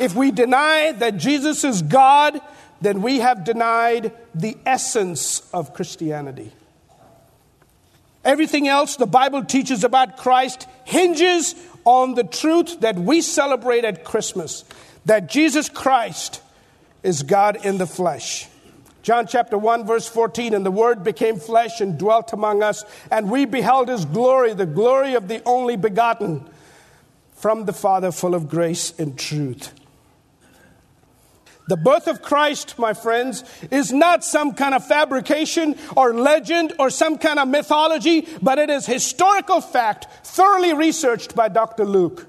If 0.00 0.14
we 0.14 0.30
deny 0.30 0.92
that 0.92 1.18
Jesus 1.18 1.64
is 1.64 1.82
God, 1.82 2.40
then 2.80 3.02
we 3.02 3.18
have 3.18 3.44
denied 3.44 4.12
the 4.34 4.56
essence 4.64 5.42
of 5.52 5.74
Christianity. 5.74 6.52
Everything 8.26 8.66
else 8.66 8.96
the 8.96 9.06
Bible 9.06 9.44
teaches 9.44 9.84
about 9.84 10.16
Christ 10.16 10.66
hinges 10.82 11.54
on 11.84 12.14
the 12.14 12.24
truth 12.24 12.80
that 12.80 12.96
we 12.96 13.20
celebrate 13.20 13.84
at 13.84 14.04
Christmas 14.04 14.64
that 15.04 15.30
Jesus 15.30 15.68
Christ 15.68 16.42
is 17.04 17.22
God 17.22 17.64
in 17.64 17.78
the 17.78 17.86
flesh. 17.86 18.48
John 19.04 19.28
chapter 19.28 19.56
1, 19.56 19.86
verse 19.86 20.08
14, 20.08 20.54
and 20.54 20.66
the 20.66 20.72
Word 20.72 21.04
became 21.04 21.38
flesh 21.38 21.80
and 21.80 21.96
dwelt 21.96 22.32
among 22.32 22.64
us, 22.64 22.84
and 23.12 23.30
we 23.30 23.44
beheld 23.44 23.88
his 23.88 24.04
glory, 24.04 24.52
the 24.52 24.66
glory 24.66 25.14
of 25.14 25.28
the 25.28 25.40
only 25.46 25.76
begotten 25.76 26.44
from 27.36 27.66
the 27.66 27.72
Father, 27.72 28.10
full 28.10 28.34
of 28.34 28.48
grace 28.48 28.92
and 28.98 29.16
truth. 29.16 29.72
The 31.68 31.76
birth 31.76 32.06
of 32.06 32.22
Christ, 32.22 32.78
my 32.78 32.94
friends, 32.94 33.42
is 33.72 33.92
not 33.92 34.22
some 34.22 34.54
kind 34.54 34.74
of 34.74 34.86
fabrication 34.86 35.76
or 35.96 36.14
legend 36.14 36.72
or 36.78 36.90
some 36.90 37.18
kind 37.18 37.40
of 37.40 37.48
mythology, 37.48 38.28
but 38.40 38.58
it 38.58 38.70
is 38.70 38.86
historical 38.86 39.60
fact, 39.60 40.06
thoroughly 40.24 40.74
researched 40.74 41.34
by 41.34 41.48
Dr. 41.48 41.84
Luke. 41.84 42.28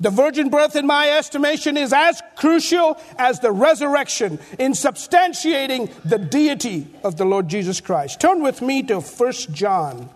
The 0.00 0.08
virgin 0.08 0.48
birth, 0.48 0.76
in 0.76 0.86
my 0.86 1.10
estimation, 1.10 1.76
is 1.76 1.92
as 1.92 2.22
crucial 2.34 2.98
as 3.18 3.40
the 3.40 3.52
resurrection 3.52 4.38
in 4.58 4.72
substantiating 4.72 5.92
the 6.04 6.18
deity 6.18 6.86
of 7.04 7.16
the 7.16 7.26
Lord 7.26 7.48
Jesus 7.48 7.82
Christ. 7.82 8.18
Turn 8.18 8.42
with 8.42 8.62
me 8.62 8.82
to 8.84 9.00
1 9.00 9.32
John. 9.52 10.08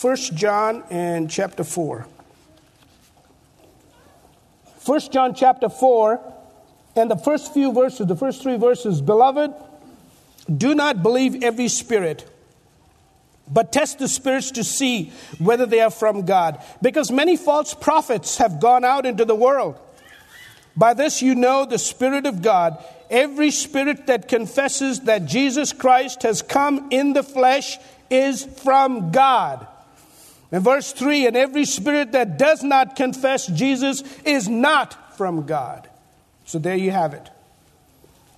1 0.00 0.16
John 0.34 0.82
and 0.90 1.30
chapter 1.30 1.62
4. 1.62 2.08
1 4.84 5.00
John 5.12 5.32
chapter 5.32 5.68
4 5.68 6.35
and 6.96 7.10
the 7.10 7.16
first 7.16 7.52
few 7.52 7.72
verses, 7.72 8.06
the 8.06 8.16
first 8.16 8.42
three 8.42 8.56
verses, 8.56 9.00
beloved, 9.00 9.52
do 10.54 10.74
not 10.74 11.02
believe 11.02 11.42
every 11.42 11.68
spirit, 11.68 12.28
but 13.52 13.72
test 13.72 13.98
the 13.98 14.08
spirits 14.08 14.52
to 14.52 14.64
see 14.64 15.12
whether 15.38 15.66
they 15.66 15.80
are 15.80 15.90
from 15.90 16.24
God. 16.24 16.62
Because 16.80 17.12
many 17.12 17.36
false 17.36 17.74
prophets 17.74 18.38
have 18.38 18.60
gone 18.60 18.84
out 18.84 19.04
into 19.06 19.24
the 19.24 19.34
world. 19.34 19.78
By 20.76 20.94
this 20.94 21.22
you 21.22 21.34
know 21.34 21.64
the 21.64 21.78
Spirit 21.78 22.26
of 22.26 22.42
God. 22.42 22.82
Every 23.08 23.50
spirit 23.50 24.08
that 24.08 24.28
confesses 24.28 25.00
that 25.00 25.26
Jesus 25.26 25.72
Christ 25.72 26.22
has 26.22 26.42
come 26.42 26.88
in 26.90 27.12
the 27.12 27.22
flesh 27.22 27.78
is 28.10 28.44
from 28.44 29.10
God. 29.10 29.66
In 30.52 30.60
verse 30.60 30.92
3, 30.92 31.26
and 31.26 31.36
every 31.36 31.64
spirit 31.64 32.12
that 32.12 32.38
does 32.38 32.62
not 32.62 32.96
confess 32.96 33.46
Jesus 33.46 34.02
is 34.24 34.48
not 34.48 35.16
from 35.16 35.46
God. 35.46 35.85
So 36.46 36.58
there 36.58 36.76
you 36.76 36.92
have 36.92 37.12
it. 37.12 37.28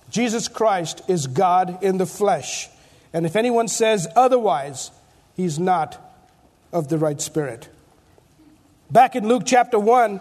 Jesus 0.09 0.47
Christ 0.47 1.03
is 1.07 1.27
God 1.27 1.83
in 1.83 1.97
the 1.97 2.05
flesh. 2.05 2.67
And 3.13 3.25
if 3.25 3.35
anyone 3.35 3.67
says 3.67 4.07
otherwise, 4.15 4.91
he's 5.37 5.59
not 5.59 5.97
of 6.73 6.89
the 6.89 6.97
right 6.97 7.21
spirit. 7.21 7.69
Back 8.91 9.15
in 9.15 9.27
Luke 9.27 9.43
chapter 9.45 9.79
1, 9.79 10.19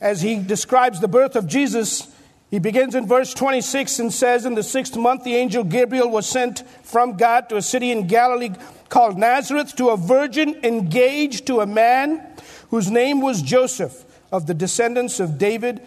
as 0.00 0.20
he 0.20 0.38
describes 0.38 1.00
the 1.00 1.08
birth 1.08 1.34
of 1.34 1.46
Jesus, 1.46 2.06
he 2.50 2.58
begins 2.58 2.94
in 2.94 3.06
verse 3.06 3.32
26 3.32 3.98
and 3.98 4.12
says, 4.12 4.44
In 4.44 4.54
the 4.54 4.62
sixth 4.62 4.96
month, 4.96 5.24
the 5.24 5.34
angel 5.34 5.64
Gabriel 5.64 6.10
was 6.10 6.28
sent 6.28 6.66
from 6.82 7.16
God 7.16 7.48
to 7.48 7.56
a 7.56 7.62
city 7.62 7.90
in 7.90 8.06
Galilee 8.06 8.50
called 8.90 9.18
Nazareth 9.18 9.76
to 9.76 9.88
a 9.88 9.96
virgin 9.96 10.60
engaged 10.62 11.46
to 11.46 11.60
a 11.60 11.66
man 11.66 12.26
whose 12.70 12.90
name 12.90 13.20
was 13.20 13.40
Joseph, 13.42 14.04
of 14.30 14.46
the 14.46 14.54
descendants 14.54 15.20
of 15.20 15.38
David 15.38 15.80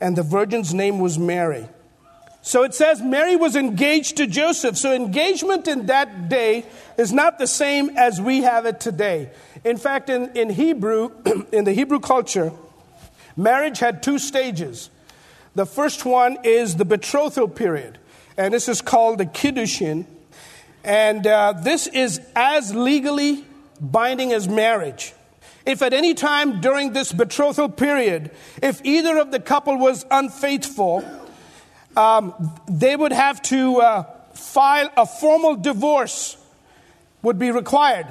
and 0.00 0.16
the 0.16 0.22
virgin's 0.22 0.74
name 0.74 0.98
was 0.98 1.18
Mary. 1.18 1.68
So 2.42 2.62
it 2.62 2.74
says 2.74 3.02
Mary 3.02 3.34
was 3.34 3.56
engaged 3.56 4.18
to 4.18 4.26
Joseph. 4.28 4.76
So 4.76 4.92
engagement 4.94 5.66
in 5.66 5.86
that 5.86 6.28
day 6.28 6.64
is 6.96 7.12
not 7.12 7.38
the 7.38 7.46
same 7.48 7.90
as 7.96 8.20
we 8.20 8.42
have 8.42 8.66
it 8.66 8.78
today. 8.78 9.30
In 9.64 9.76
fact, 9.76 10.08
in, 10.08 10.30
in 10.36 10.50
Hebrew, 10.50 11.10
in 11.52 11.64
the 11.64 11.72
Hebrew 11.72 11.98
culture, 11.98 12.52
marriage 13.36 13.80
had 13.80 14.00
two 14.00 14.20
stages. 14.20 14.90
The 15.56 15.66
first 15.66 16.04
one 16.04 16.38
is 16.44 16.76
the 16.76 16.84
betrothal 16.84 17.48
period, 17.48 17.98
and 18.36 18.54
this 18.54 18.68
is 18.68 18.80
called 18.80 19.18
the 19.18 19.26
kiddushin. 19.26 20.06
And 20.84 21.26
uh, 21.26 21.54
this 21.54 21.88
is 21.88 22.20
as 22.36 22.72
legally 22.72 23.44
binding 23.80 24.32
as 24.32 24.46
marriage. 24.46 25.14
If 25.66 25.82
at 25.82 25.92
any 25.92 26.14
time 26.14 26.60
during 26.60 26.92
this 26.92 27.12
betrothal 27.12 27.68
period, 27.68 28.30
if 28.62 28.80
either 28.84 29.18
of 29.18 29.32
the 29.32 29.40
couple 29.40 29.76
was 29.76 30.06
unfaithful, 30.10 31.04
um, 31.96 32.52
they 32.68 32.94
would 32.94 33.12
have 33.12 33.42
to 33.42 33.80
uh, 33.80 34.02
file 34.32 34.88
a 34.96 35.04
formal 35.04 35.56
divorce, 35.56 36.36
would 37.22 37.38
be 37.38 37.50
required 37.50 38.06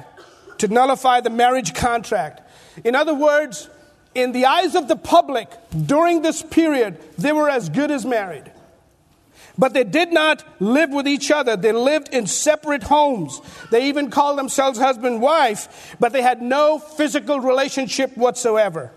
to 0.58 0.68
nullify 0.68 1.20
the 1.20 1.30
marriage 1.30 1.74
contract. 1.74 2.42
In 2.84 2.94
other 2.94 3.14
words, 3.14 3.70
in 4.14 4.32
the 4.32 4.44
eyes 4.44 4.74
of 4.74 4.88
the 4.88 4.96
public 4.96 5.48
during 5.86 6.22
this 6.22 6.42
period, 6.42 6.98
they 7.16 7.32
were 7.32 7.48
as 7.48 7.68
good 7.70 7.90
as 7.90 8.04
married. 8.04 8.50
But 9.58 9.72
they 9.72 9.84
did 9.84 10.12
not 10.12 10.44
live 10.60 10.90
with 10.90 11.08
each 11.08 11.30
other. 11.30 11.56
They 11.56 11.72
lived 11.72 12.12
in 12.12 12.26
separate 12.26 12.82
homes. 12.82 13.40
They 13.70 13.88
even 13.88 14.10
called 14.10 14.38
themselves 14.38 14.78
husband 14.78 15.14
and 15.14 15.22
wife, 15.22 15.96
but 15.98 16.12
they 16.12 16.22
had 16.22 16.42
no 16.42 16.78
physical 16.78 17.40
relationship 17.40 18.16
whatsoever. 18.16 18.92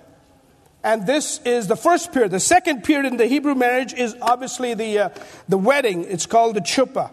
And 0.83 1.05
this 1.05 1.39
is 1.45 1.67
the 1.67 1.75
first 1.75 2.13
period. 2.13 2.31
The 2.31 2.39
second 2.39 2.83
period 2.83 3.05
in 3.05 3.17
the 3.17 3.25
Hebrew 3.25 3.55
marriage 3.55 3.93
is 3.93 4.15
obviously 4.21 4.73
the, 4.73 4.99
uh, 4.99 5.09
the 5.47 5.57
wedding. 5.57 6.05
It's 6.05 6.25
called 6.25 6.55
the 6.55 6.61
chuppah. 6.61 7.11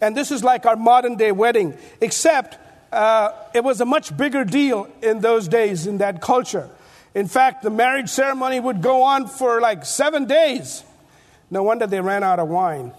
And 0.00 0.16
this 0.16 0.30
is 0.30 0.44
like 0.44 0.66
our 0.66 0.76
modern 0.76 1.16
day 1.16 1.32
wedding, 1.32 1.76
except 2.00 2.58
uh, 2.92 3.32
it 3.54 3.64
was 3.64 3.80
a 3.80 3.84
much 3.84 4.16
bigger 4.16 4.44
deal 4.44 4.88
in 5.02 5.20
those 5.20 5.48
days 5.48 5.86
in 5.86 5.98
that 5.98 6.20
culture. 6.20 6.68
In 7.14 7.28
fact, 7.28 7.62
the 7.62 7.70
marriage 7.70 8.10
ceremony 8.10 8.60
would 8.60 8.82
go 8.82 9.02
on 9.02 9.26
for 9.26 9.60
like 9.60 9.84
seven 9.84 10.26
days. 10.26 10.84
No 11.50 11.62
wonder 11.62 11.86
they 11.86 12.00
ran 12.00 12.22
out 12.22 12.38
of 12.38 12.48
wine. 12.48 12.92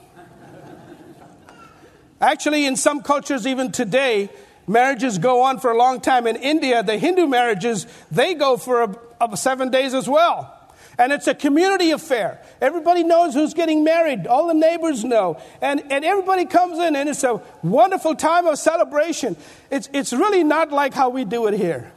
Actually, 2.19 2.65
in 2.65 2.75
some 2.75 3.01
cultures, 3.01 3.45
even 3.45 3.71
today, 3.71 4.29
marriages 4.65 5.17
go 5.17 5.43
on 5.43 5.59
for 5.59 5.71
a 5.71 5.77
long 5.77 6.01
time. 6.01 6.25
In 6.25 6.35
India, 6.35 6.81
the 6.81 6.97
Hindu 6.97 7.27
marriages, 7.27 7.85
they 8.09 8.33
go 8.33 8.57
for 8.57 8.83
a, 8.83 8.95
a 9.21 9.37
seven 9.37 9.69
days 9.69 9.93
as 9.93 10.09
well. 10.09 10.53
And 10.97 11.13
it's 11.13 11.27
a 11.27 11.35
community 11.35 11.91
affair. 11.91 12.41
Everybody 12.59 13.03
knows 13.03 13.35
who's 13.35 13.53
getting 13.53 13.83
married. 13.83 14.25
All 14.25 14.47
the 14.47 14.55
neighbors 14.55 15.03
know. 15.03 15.39
And, 15.61 15.83
and 15.91 16.03
everybody 16.03 16.45
comes 16.45 16.79
in, 16.79 16.95
and 16.95 17.07
it's 17.07 17.23
a 17.23 17.39
wonderful 17.61 18.15
time 18.15 18.47
of 18.47 18.57
celebration. 18.57 19.35
It's, 19.69 19.87
it's 19.93 20.11
really 20.11 20.43
not 20.43 20.71
like 20.71 20.95
how 20.95 21.09
we 21.09 21.23
do 21.23 21.45
it 21.45 21.53
here. 21.53 21.91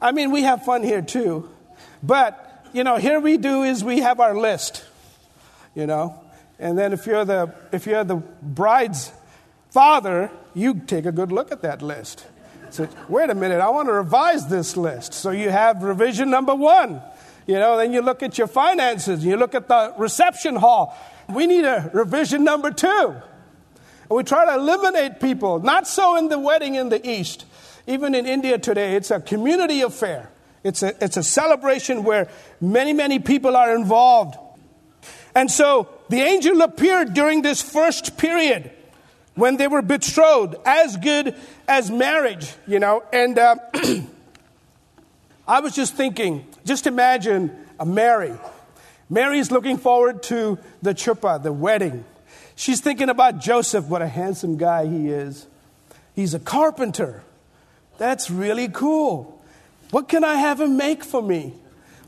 I 0.00 0.12
mean, 0.12 0.30
we 0.30 0.42
have 0.42 0.64
fun 0.64 0.82
here 0.82 1.02
too. 1.02 1.50
But, 2.02 2.66
you 2.72 2.84
know, 2.84 2.96
here 2.96 3.20
we 3.20 3.36
do 3.36 3.64
is 3.64 3.84
we 3.84 3.98
have 3.98 4.18
our 4.18 4.34
list 4.34 4.82
you 5.76 5.86
know. 5.86 6.20
And 6.58 6.76
then 6.76 6.92
if 6.92 7.06
you're 7.06 7.24
the 7.24 7.54
if 7.70 7.86
you're 7.86 8.02
the 8.02 8.16
bride's 8.16 9.12
father, 9.70 10.32
you 10.54 10.80
take 10.86 11.06
a 11.06 11.12
good 11.12 11.30
look 11.30 11.52
at 11.52 11.62
that 11.62 11.82
list. 11.82 12.26
So 12.70 12.88
wait 13.08 13.30
a 13.30 13.34
minute, 13.34 13.60
I 13.60 13.68
want 13.68 13.86
to 13.88 13.92
revise 13.92 14.48
this 14.48 14.76
list. 14.76 15.12
So 15.14 15.30
you 15.30 15.50
have 15.50 15.82
revision 15.84 16.30
number 16.30 16.54
one. 16.54 17.00
You 17.46 17.54
know, 17.54 17.76
then 17.76 17.92
you 17.92 18.00
look 18.00 18.24
at 18.24 18.38
your 18.38 18.48
finances, 18.48 19.24
you 19.24 19.36
look 19.36 19.54
at 19.54 19.68
the 19.68 19.94
reception 19.98 20.56
hall. 20.56 20.96
We 21.28 21.46
need 21.46 21.64
a 21.64 21.90
revision 21.92 22.42
number 22.42 22.72
two. 22.72 23.14
And 24.08 24.16
we 24.16 24.24
try 24.24 24.46
to 24.46 24.54
eliminate 24.54 25.20
people. 25.20 25.60
Not 25.60 25.86
so 25.86 26.16
in 26.16 26.28
the 26.28 26.38
wedding 26.38 26.74
in 26.74 26.88
the 26.88 27.08
East. 27.08 27.44
Even 27.86 28.14
in 28.16 28.26
India 28.26 28.58
today, 28.58 28.96
it's 28.96 29.12
a 29.12 29.20
community 29.20 29.82
affair. 29.82 30.30
It's 30.64 30.82
a, 30.82 30.92
it's 31.04 31.16
a 31.16 31.22
celebration 31.22 32.02
where 32.02 32.28
many, 32.60 32.92
many 32.92 33.20
people 33.20 33.56
are 33.56 33.76
involved. 33.76 34.36
And 35.36 35.50
so 35.50 35.90
the 36.08 36.22
angel 36.22 36.62
appeared 36.62 37.12
during 37.12 37.42
this 37.42 37.60
first 37.60 38.16
period 38.16 38.70
when 39.34 39.58
they 39.58 39.68
were 39.68 39.82
betrothed, 39.82 40.54
as 40.64 40.96
good 40.96 41.36
as 41.68 41.90
marriage, 41.90 42.54
you 42.66 42.78
know. 42.78 43.02
And 43.12 43.38
uh, 43.38 43.56
I 45.46 45.60
was 45.60 45.74
just 45.74 45.94
thinking, 45.94 46.46
just 46.64 46.86
imagine 46.86 47.54
a 47.78 47.84
Mary. 47.84 48.32
Mary's 49.10 49.50
looking 49.50 49.76
forward 49.76 50.22
to 50.22 50.58
the 50.80 50.94
chuppah, 50.94 51.42
the 51.42 51.52
wedding. 51.52 52.06
She's 52.54 52.80
thinking 52.80 53.10
about 53.10 53.38
Joseph, 53.38 53.84
what 53.88 54.00
a 54.00 54.08
handsome 54.08 54.56
guy 54.56 54.86
he 54.86 55.10
is. 55.10 55.46
He's 56.14 56.32
a 56.32 56.40
carpenter. 56.40 57.22
That's 57.98 58.30
really 58.30 58.68
cool. 58.68 59.38
What 59.90 60.08
can 60.08 60.24
I 60.24 60.36
have 60.36 60.62
him 60.62 60.78
make 60.78 61.04
for 61.04 61.20
me? 61.20 61.52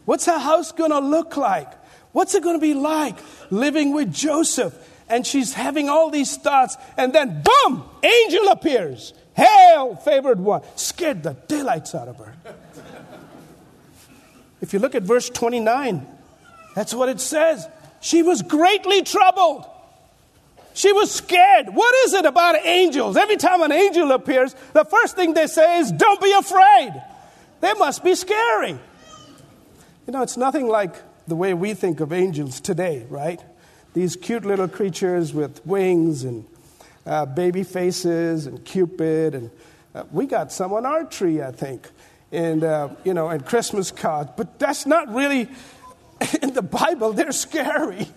What's 0.06 0.24
her 0.24 0.38
house 0.38 0.72
going 0.72 0.92
to 0.92 1.00
look 1.00 1.36
like? 1.36 1.77
What's 2.12 2.34
it 2.34 2.42
going 2.42 2.56
to 2.56 2.60
be 2.60 2.74
like 2.74 3.16
living 3.50 3.92
with 3.92 4.12
Joseph? 4.12 4.74
And 5.08 5.26
she's 5.26 5.54
having 5.54 5.88
all 5.88 6.10
these 6.10 6.36
thoughts, 6.36 6.76
and 6.98 7.14
then 7.14 7.42
boom, 7.42 7.84
angel 8.02 8.48
appears. 8.48 9.14
Hail, 9.34 9.96
favored 9.96 10.40
one. 10.40 10.62
Scared 10.74 11.22
the 11.22 11.34
daylights 11.46 11.94
out 11.94 12.08
of 12.08 12.18
her. 12.18 12.34
if 14.60 14.72
you 14.72 14.80
look 14.80 14.94
at 14.94 15.04
verse 15.04 15.30
29, 15.30 16.06
that's 16.74 16.92
what 16.92 17.08
it 17.08 17.20
says. 17.20 17.66
She 18.00 18.22
was 18.22 18.42
greatly 18.42 19.02
troubled. 19.02 19.64
She 20.74 20.92
was 20.92 21.10
scared. 21.10 21.74
What 21.74 21.94
is 22.06 22.14
it 22.14 22.24
about 22.24 22.64
angels? 22.64 23.16
Every 23.16 23.36
time 23.36 23.62
an 23.62 23.72
angel 23.72 24.12
appears, 24.12 24.54
the 24.74 24.84
first 24.84 25.16
thing 25.16 25.34
they 25.34 25.48
say 25.48 25.80
is, 25.80 25.90
Don't 25.90 26.20
be 26.20 26.32
afraid. 26.32 26.92
They 27.60 27.72
must 27.74 28.04
be 28.04 28.14
scary. 28.14 28.78
You 30.06 30.12
know, 30.12 30.22
it's 30.22 30.36
nothing 30.36 30.68
like 30.68 30.94
the 31.28 31.36
way 31.36 31.52
we 31.52 31.74
think 31.74 32.00
of 32.00 32.12
angels 32.12 32.58
today, 32.58 33.04
right? 33.10 33.40
These 33.92 34.16
cute 34.16 34.46
little 34.46 34.66
creatures 34.66 35.34
with 35.34 35.64
wings 35.66 36.24
and 36.24 36.46
uh, 37.06 37.26
baby 37.26 37.64
faces 37.64 38.46
and 38.46 38.64
Cupid. 38.64 39.34
And 39.34 39.50
uh, 39.94 40.04
we 40.10 40.26
got 40.26 40.50
some 40.50 40.72
on 40.72 40.86
our 40.86 41.04
tree, 41.04 41.42
I 41.42 41.52
think, 41.52 41.88
and, 42.32 42.64
uh, 42.64 42.88
you 43.04 43.12
know, 43.12 43.28
and 43.28 43.44
Christmas 43.44 43.90
cards. 43.90 44.30
But 44.36 44.58
that's 44.58 44.86
not 44.86 45.12
really, 45.12 45.48
in 46.42 46.54
the 46.54 46.62
Bible, 46.62 47.12
they're 47.12 47.32
scary. 47.32 48.08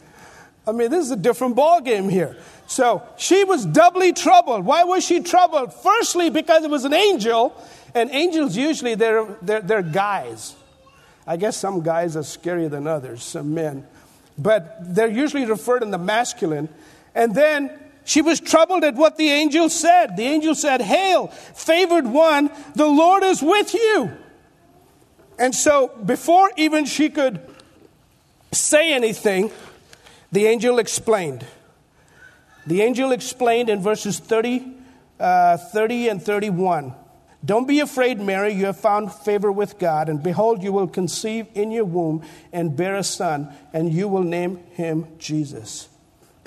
I 0.66 0.72
mean, 0.72 0.90
this 0.90 1.06
is 1.06 1.12
a 1.12 1.18
different 1.18 1.58
ballgame 1.58 2.10
here. 2.10 2.38
So 2.68 3.04
she 3.18 3.44
was 3.44 3.66
doubly 3.66 4.14
troubled. 4.14 4.64
Why 4.64 4.86
was 4.86 5.06
she 5.06 5.20
troubled? 5.20 5.74
Firstly, 5.74 6.30
because 6.30 6.64
it 6.64 6.70
was 6.70 6.86
an 6.86 6.94
angel, 6.94 7.62
and 7.94 8.10
angels 8.12 8.56
usually 8.56 8.96
they're, 8.96 9.26
they're, 9.42 9.62
they're 9.62 9.82
guys. 9.82 10.56
I 11.26 11.38
guess 11.38 11.58
some 11.58 11.82
guys 11.82 12.16
are 12.16 12.22
scarier 12.22 12.70
than 12.70 12.88
others, 12.88 13.24
some 13.24 13.54
men. 13.54 13.86
But 14.38 14.78
they're 14.96 15.10
usually 15.10 15.46
referred 15.46 15.84
in 15.84 15.92
the 15.92 15.98
masculine. 15.98 16.70
And 17.14 17.36
then 17.36 17.72
she 18.04 18.22
was 18.22 18.40
troubled 18.40 18.84
at 18.84 18.96
what 18.96 19.18
the 19.18 19.30
angel 19.30 19.70
said. 19.70 20.18
The 20.18 20.24
angel 20.24 20.56
said, 20.56 20.82
Hail, 20.82 21.28
favored 21.28 22.08
one, 22.08 22.50
the 22.76 22.88
Lord 22.88 23.24
is 23.24 23.42
with 23.42 23.74
you. 23.74 24.12
And 25.38 25.54
so 25.54 25.88
before 26.06 26.52
even 26.58 26.86
she 26.86 27.10
could 27.10 27.42
say 28.52 28.94
anything, 28.94 29.52
the 30.32 30.48
angel 30.48 30.80
explained. 30.80 31.46
The 32.68 32.82
angel 32.82 33.12
explained 33.12 33.70
in 33.70 33.82
verses 33.82 34.20
30, 34.20 34.72
uh, 35.20 35.58
30 35.58 36.10
and 36.10 36.22
31. 36.22 36.94
Don't 37.44 37.68
be 37.68 37.80
afraid, 37.80 38.20
Mary, 38.20 38.54
you 38.54 38.66
have 38.66 38.80
found 38.80 39.12
favor 39.12 39.52
with 39.52 39.80
God, 39.80 40.10
and 40.10 40.22
behold, 40.22 40.62
you 40.62 40.72
will 40.72 40.88
conceive 40.88 41.48
in 41.56 41.72
your 41.72 41.86
womb 41.86 42.24
and 42.54 42.76
bear 42.76 42.96
a 42.96 43.04
son, 43.04 43.52
and 43.74 43.92
you 43.92 44.08
will 44.08 44.24
name 44.24 44.58
him 44.74 45.08
Jesus. 45.18 45.90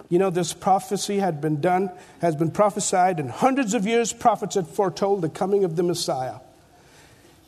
You 0.09 0.21
know, 0.21 0.31
this 0.31 0.53
prophecy 0.53 1.19
had 1.19 1.41
been 1.41 1.61
done, 1.61 1.91
has 2.21 2.37
been 2.37 2.53
prophesied, 2.53 3.19
and 3.19 3.29
hundreds 3.29 3.75
of 3.75 3.87
years 3.87 4.13
prophets 4.13 4.55
had 4.55 4.69
foretold 4.69 5.23
the 5.23 5.29
coming 5.29 5.65
of 5.65 5.75
the 5.75 5.83
Messiah. 5.83 6.37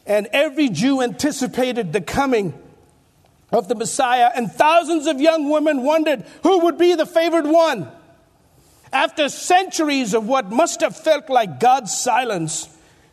And 0.06 0.26
every 0.32 0.68
Jew 0.68 1.00
anticipated 1.00 1.92
the 1.92 2.00
coming 2.00 2.52
of 3.52 3.68
the 3.68 3.76
Messiah, 3.76 4.32
and 4.34 4.50
thousands 4.50 5.06
of 5.06 5.20
young 5.20 5.50
women 5.50 5.84
wondered 5.84 6.24
who 6.42 6.64
would 6.64 6.78
be 6.78 6.96
the 6.96 7.06
favored 7.06 7.46
one. 7.46 7.88
After 8.92 9.28
centuries 9.28 10.14
of 10.14 10.26
what 10.26 10.50
must 10.50 10.80
have 10.80 10.96
felt 10.96 11.28
like 11.28 11.60
God's 11.60 11.96
silence, 11.96 12.68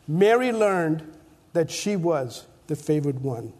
Mary 0.08 0.52
learned 0.52 1.12
that 1.54 1.72
she 1.72 1.96
was 1.96 2.46
the 2.68 2.76
favored 2.76 3.22
one. 3.22 3.54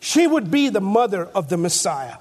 She 0.00 0.26
would 0.26 0.50
be 0.50 0.68
the 0.68 0.80
mother 0.80 1.26
of 1.26 1.48
the 1.48 1.56
Messiah. 1.56 2.16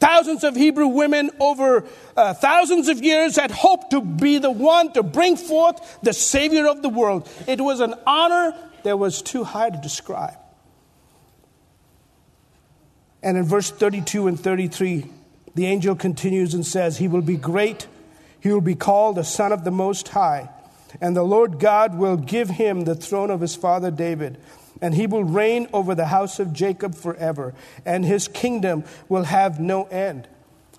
Thousands 0.00 0.44
of 0.44 0.54
Hebrew 0.54 0.86
women 0.86 1.30
over 1.40 1.84
uh, 2.16 2.32
thousands 2.32 2.88
of 2.88 3.02
years 3.02 3.36
had 3.36 3.50
hoped 3.50 3.90
to 3.90 4.00
be 4.00 4.38
the 4.38 4.50
one 4.50 4.92
to 4.92 5.02
bring 5.02 5.36
forth 5.36 5.98
the 6.02 6.12
Savior 6.12 6.68
of 6.68 6.82
the 6.82 6.88
world. 6.88 7.28
It 7.46 7.60
was 7.60 7.80
an 7.80 7.94
honor 8.06 8.54
that 8.84 8.98
was 8.98 9.22
too 9.22 9.42
high 9.42 9.70
to 9.70 9.76
describe. 9.76 10.36
And 13.22 13.36
in 13.36 13.44
verse 13.44 13.70
32 13.70 14.28
and 14.28 14.38
33, 14.38 15.06
the 15.56 15.66
angel 15.66 15.96
continues 15.96 16.54
and 16.54 16.64
says, 16.64 16.98
He 16.98 17.08
will 17.08 17.22
be 17.22 17.36
great, 17.36 17.88
he 18.40 18.50
will 18.50 18.60
be 18.60 18.76
called 18.76 19.16
the 19.16 19.24
Son 19.24 19.50
of 19.50 19.64
the 19.64 19.72
Most 19.72 20.08
High, 20.08 20.48
and 21.00 21.16
the 21.16 21.22
Lord 21.22 21.58
God 21.58 21.96
will 21.96 22.16
give 22.16 22.50
him 22.50 22.82
the 22.82 22.94
throne 22.94 23.30
of 23.30 23.40
his 23.40 23.54
father 23.54 23.90
David. 23.90 24.38
And 24.80 24.94
he 24.94 25.06
will 25.06 25.24
reign 25.24 25.68
over 25.72 25.94
the 25.94 26.06
house 26.06 26.38
of 26.38 26.52
Jacob 26.52 26.94
forever, 26.94 27.52
and 27.84 28.04
his 28.04 28.28
kingdom 28.28 28.84
will 29.08 29.24
have 29.24 29.58
no 29.58 29.84
end. 29.84 30.28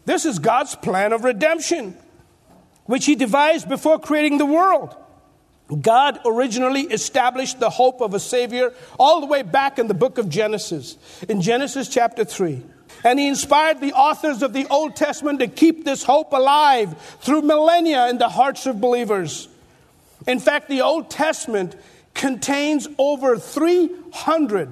This 0.05 0.25
is 0.25 0.39
God's 0.39 0.75
plan 0.75 1.11
of 1.11 1.25
redemption, 1.25 1.97
which 2.85 3.05
he 3.05 3.15
devised 3.15 3.67
before 3.67 3.99
creating 3.99 4.37
the 4.37 4.45
world. 4.45 4.95
God 5.81 6.19
originally 6.25 6.83
established 6.83 7.59
the 7.59 7.69
hope 7.69 8.01
of 8.01 8.13
a 8.13 8.19
Savior 8.19 8.73
all 8.97 9.19
the 9.19 9.27
way 9.27 9.43
back 9.43 9.77
in 9.77 9.87
the 9.87 9.93
book 9.93 10.17
of 10.17 10.29
Genesis, 10.29 10.97
in 11.27 11.41
Genesis 11.41 11.89
chapter 11.89 12.23
3. 12.23 12.63
And 13.03 13.19
He 13.19 13.27
inspired 13.27 13.81
the 13.81 13.93
authors 13.93 14.41
of 14.41 14.53
the 14.53 14.65
Old 14.69 14.95
Testament 14.95 15.39
to 15.39 15.47
keep 15.47 15.85
this 15.85 16.03
hope 16.03 16.31
alive 16.31 16.97
through 17.21 17.43
millennia 17.43 18.09
in 18.09 18.17
the 18.17 18.29
hearts 18.29 18.65
of 18.65 18.81
believers. 18.81 19.48
In 20.29 20.39
fact, 20.39 20.69
the 20.69 20.81
Old 20.81 21.09
Testament 21.09 21.75
contains 22.13 22.87
over 22.99 23.39
300 23.39 24.71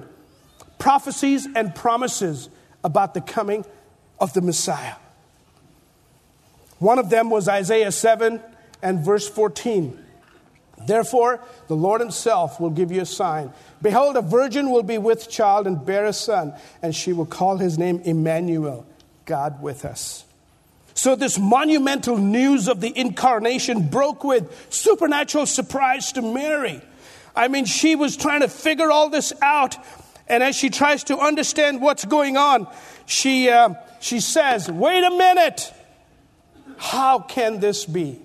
prophecies 0.78 1.48
and 1.52 1.74
promises 1.74 2.48
about 2.84 3.12
the 3.12 3.20
coming 3.20 3.64
of 4.20 4.32
the 4.34 4.40
Messiah. 4.40 4.94
One 6.78 7.00
of 7.00 7.10
them 7.10 7.28
was 7.28 7.48
Isaiah 7.48 7.90
7 7.90 8.40
and 8.82 9.04
verse 9.04 9.28
14. 9.28 9.98
Therefore, 10.86 11.40
the 11.66 11.74
Lord 11.74 12.00
Himself 12.00 12.60
will 12.60 12.70
give 12.70 12.92
you 12.92 13.00
a 13.00 13.06
sign. 13.06 13.52
Behold, 13.82 14.16
a 14.16 14.22
virgin 14.22 14.70
will 14.70 14.84
be 14.84 14.96
with 14.96 15.28
child 15.28 15.66
and 15.66 15.84
bear 15.84 16.06
a 16.06 16.12
son, 16.12 16.54
and 16.82 16.94
she 16.94 17.12
will 17.12 17.26
call 17.26 17.56
his 17.56 17.76
name 17.78 18.00
Emmanuel, 18.04 18.86
God 19.24 19.60
with 19.60 19.84
us. 19.84 20.24
So, 20.98 21.14
this 21.14 21.38
monumental 21.38 22.16
news 22.18 22.66
of 22.66 22.80
the 22.80 22.92
incarnation 22.98 23.88
broke 23.88 24.24
with 24.24 24.66
supernatural 24.68 25.46
surprise 25.46 26.10
to 26.14 26.22
Mary. 26.22 26.82
I 27.36 27.46
mean, 27.46 27.66
she 27.66 27.94
was 27.94 28.16
trying 28.16 28.40
to 28.40 28.48
figure 28.48 28.90
all 28.90 29.08
this 29.08 29.32
out, 29.40 29.76
and 30.26 30.42
as 30.42 30.56
she 30.56 30.70
tries 30.70 31.04
to 31.04 31.16
understand 31.16 31.80
what's 31.80 32.04
going 32.04 32.36
on, 32.36 32.66
she, 33.06 33.48
uh, 33.48 33.74
she 34.00 34.18
says, 34.18 34.68
Wait 34.68 35.04
a 35.04 35.10
minute! 35.10 35.72
How 36.78 37.20
can 37.20 37.60
this 37.60 37.84
be? 37.84 38.20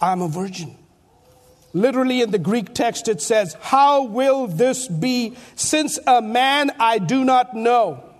I'm 0.00 0.22
a 0.22 0.28
virgin. 0.28 0.76
Literally 1.72 2.22
in 2.22 2.30
the 2.30 2.38
Greek 2.38 2.72
text, 2.72 3.08
it 3.08 3.20
says, 3.20 3.56
How 3.60 4.04
will 4.04 4.46
this 4.46 4.86
be 4.86 5.36
since 5.56 5.98
a 6.06 6.22
man 6.22 6.70
I 6.78 7.00
do 7.00 7.24
not 7.24 7.56
know? 7.56 8.13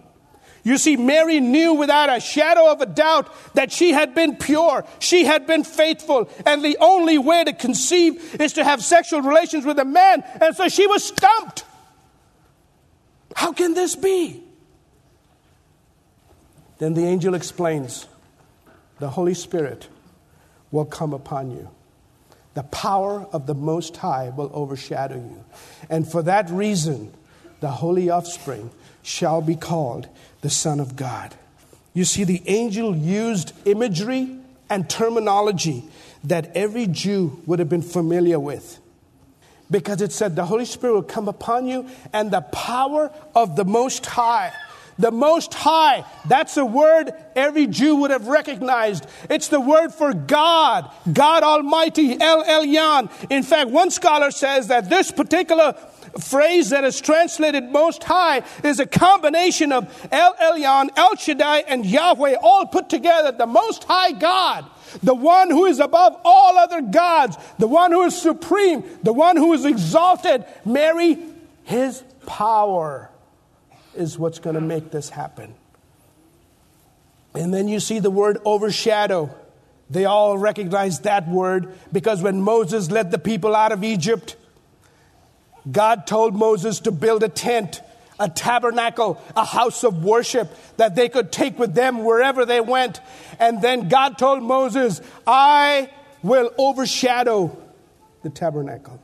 You 0.64 0.78
see, 0.78 0.96
Mary 0.96 1.40
knew 1.40 1.74
without 1.74 2.08
a 2.08 2.18
shadow 2.20 2.72
of 2.72 2.80
a 2.80 2.86
doubt 2.86 3.28
that 3.54 3.70
she 3.70 3.92
had 3.92 4.14
been 4.14 4.36
pure, 4.36 4.84
she 4.98 5.26
had 5.26 5.46
been 5.46 5.62
faithful, 5.62 6.28
and 6.46 6.64
the 6.64 6.78
only 6.80 7.18
way 7.18 7.44
to 7.44 7.52
conceive 7.52 8.40
is 8.40 8.54
to 8.54 8.64
have 8.64 8.82
sexual 8.82 9.20
relations 9.20 9.66
with 9.66 9.78
a 9.78 9.84
man. 9.84 10.24
And 10.40 10.56
so 10.56 10.68
she 10.68 10.86
was 10.86 11.04
stumped. 11.04 11.64
How 13.36 13.52
can 13.52 13.74
this 13.74 13.94
be? 13.94 14.42
Then 16.78 16.94
the 16.94 17.04
angel 17.04 17.34
explains 17.34 18.06
the 19.00 19.10
Holy 19.10 19.34
Spirit 19.34 19.88
will 20.70 20.86
come 20.86 21.12
upon 21.12 21.50
you. 21.50 21.68
The 22.54 22.62
power 22.62 23.26
of 23.32 23.46
the 23.46 23.54
Most 23.54 23.98
High 23.98 24.30
will 24.30 24.50
overshadow 24.54 25.16
you. 25.16 25.44
And 25.90 26.10
for 26.10 26.22
that 26.22 26.48
reason, 26.48 27.12
the 27.60 27.68
holy 27.68 28.08
offspring 28.08 28.70
shall 29.04 29.40
be 29.40 29.54
called 29.54 30.08
the 30.40 30.50
Son 30.50 30.80
of 30.80 30.96
God. 30.96 31.34
You 31.92 32.04
see, 32.04 32.24
the 32.24 32.42
angel 32.46 32.96
used 32.96 33.52
imagery 33.66 34.36
and 34.68 34.90
terminology 34.90 35.84
that 36.24 36.50
every 36.56 36.86
Jew 36.88 37.40
would 37.46 37.60
have 37.60 37.68
been 37.68 37.82
familiar 37.82 38.40
with. 38.40 38.80
Because 39.70 40.00
it 40.00 40.10
said, 40.10 40.34
The 40.34 40.46
Holy 40.46 40.64
Spirit 40.64 40.94
will 40.94 41.02
come 41.02 41.28
upon 41.28 41.66
you, 41.66 41.86
and 42.12 42.30
the 42.30 42.40
power 42.40 43.12
of 43.34 43.54
the 43.56 43.64
Most 43.64 44.06
High. 44.06 44.52
the 44.98 45.10
Most 45.10 45.54
High. 45.54 46.04
That's 46.26 46.56
a 46.56 46.64
word 46.64 47.12
every 47.34 47.66
Jew 47.66 47.96
would 47.96 48.10
have 48.10 48.28
recognized. 48.28 49.06
It's 49.28 49.48
the 49.48 49.60
word 49.60 49.92
for 49.92 50.14
God, 50.14 50.90
God 51.12 51.42
Almighty, 51.42 52.20
El 52.20 52.44
Elyon. 52.44 53.10
In 53.30 53.42
fact, 53.42 53.70
one 53.70 53.90
scholar 53.90 54.30
says 54.30 54.68
that 54.68 54.88
this 54.88 55.10
particular 55.10 55.74
phrase 56.20 56.70
that 56.70 56.84
is 56.84 57.00
translated 57.00 57.64
Most 57.64 58.04
High 58.04 58.42
is 58.62 58.80
a 58.80 58.86
combination 58.86 59.72
of 59.72 60.08
El 60.12 60.34
Elyon, 60.34 60.90
El 60.96 61.16
Shaddai, 61.16 61.58
and 61.60 61.84
Yahweh 61.84 62.36
all 62.42 62.66
put 62.66 62.88
together. 62.88 63.32
The 63.32 63.46
Most 63.46 63.84
High 63.84 64.12
God 64.12 64.70
the 65.02 65.14
one 65.14 65.50
who 65.50 65.64
is 65.66 65.80
above 65.80 66.20
all 66.24 66.58
other 66.58 66.80
gods, 66.80 67.36
the 67.58 67.66
one 67.66 67.92
who 67.92 68.02
is 68.02 68.20
supreme, 68.20 68.84
the 69.02 69.12
one 69.12 69.36
who 69.36 69.52
is 69.52 69.64
exalted. 69.64 70.44
Mary, 70.64 71.18
his 71.64 72.02
power 72.26 73.10
is 73.94 74.18
what's 74.18 74.38
going 74.38 74.54
to 74.54 74.60
make 74.60 74.90
this 74.90 75.08
happen. 75.08 75.54
And 77.34 77.52
then 77.52 77.68
you 77.68 77.80
see 77.80 77.98
the 77.98 78.10
word 78.10 78.38
overshadow. 78.44 79.34
They 79.90 80.04
all 80.04 80.38
recognize 80.38 81.00
that 81.00 81.28
word 81.28 81.74
because 81.92 82.22
when 82.22 82.40
Moses 82.40 82.90
led 82.90 83.10
the 83.10 83.18
people 83.18 83.54
out 83.54 83.72
of 83.72 83.82
Egypt, 83.82 84.36
God 85.70 86.06
told 86.06 86.34
Moses 86.34 86.80
to 86.80 86.92
build 86.92 87.22
a 87.22 87.28
tent 87.28 87.80
a 88.18 88.28
tabernacle, 88.28 89.20
a 89.36 89.44
house 89.44 89.84
of 89.84 90.04
worship 90.04 90.54
that 90.76 90.94
they 90.94 91.08
could 91.08 91.32
take 91.32 91.58
with 91.58 91.74
them 91.74 92.04
wherever 92.04 92.44
they 92.44 92.60
went. 92.60 93.00
And 93.38 93.60
then 93.60 93.88
God 93.88 94.18
told 94.18 94.42
Moses, 94.42 95.00
I 95.26 95.90
will 96.22 96.50
overshadow 96.56 97.56
the 98.22 98.30
tabernacle. 98.30 99.00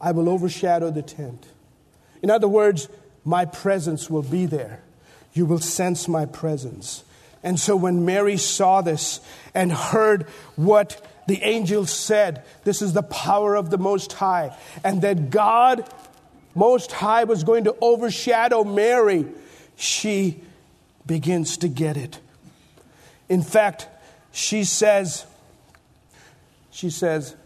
I 0.00 0.12
will 0.12 0.28
overshadow 0.28 0.90
the 0.90 1.02
tent. 1.02 1.46
In 2.22 2.30
other 2.30 2.48
words, 2.48 2.88
my 3.24 3.44
presence 3.44 4.08
will 4.10 4.22
be 4.22 4.46
there. 4.46 4.82
You 5.32 5.46
will 5.46 5.58
sense 5.58 6.08
my 6.08 6.26
presence. 6.26 7.04
And 7.42 7.60
so 7.60 7.76
when 7.76 8.04
Mary 8.04 8.38
saw 8.38 8.80
this 8.80 9.20
and 9.54 9.70
heard 9.70 10.24
what 10.56 11.04
the 11.26 11.42
angel 11.42 11.86
said, 11.86 12.44
This 12.64 12.82
is 12.82 12.92
the 12.92 13.02
power 13.02 13.54
of 13.54 13.70
the 13.70 13.78
Most 13.78 14.12
High, 14.12 14.56
and 14.84 15.02
that 15.02 15.30
God 15.30 15.88
most 16.54 16.90
High 16.90 17.24
was 17.24 17.44
going 17.44 17.64
to 17.64 17.76
overshadow 17.80 18.64
Mary, 18.64 19.26
she 19.76 20.40
begins 21.06 21.58
to 21.58 21.68
get 21.68 21.96
it. 21.96 22.18
In 23.28 23.42
fact, 23.42 23.88
she 24.32 24.64
says, 24.64 25.26
she 26.70 26.90
says, 26.90 27.36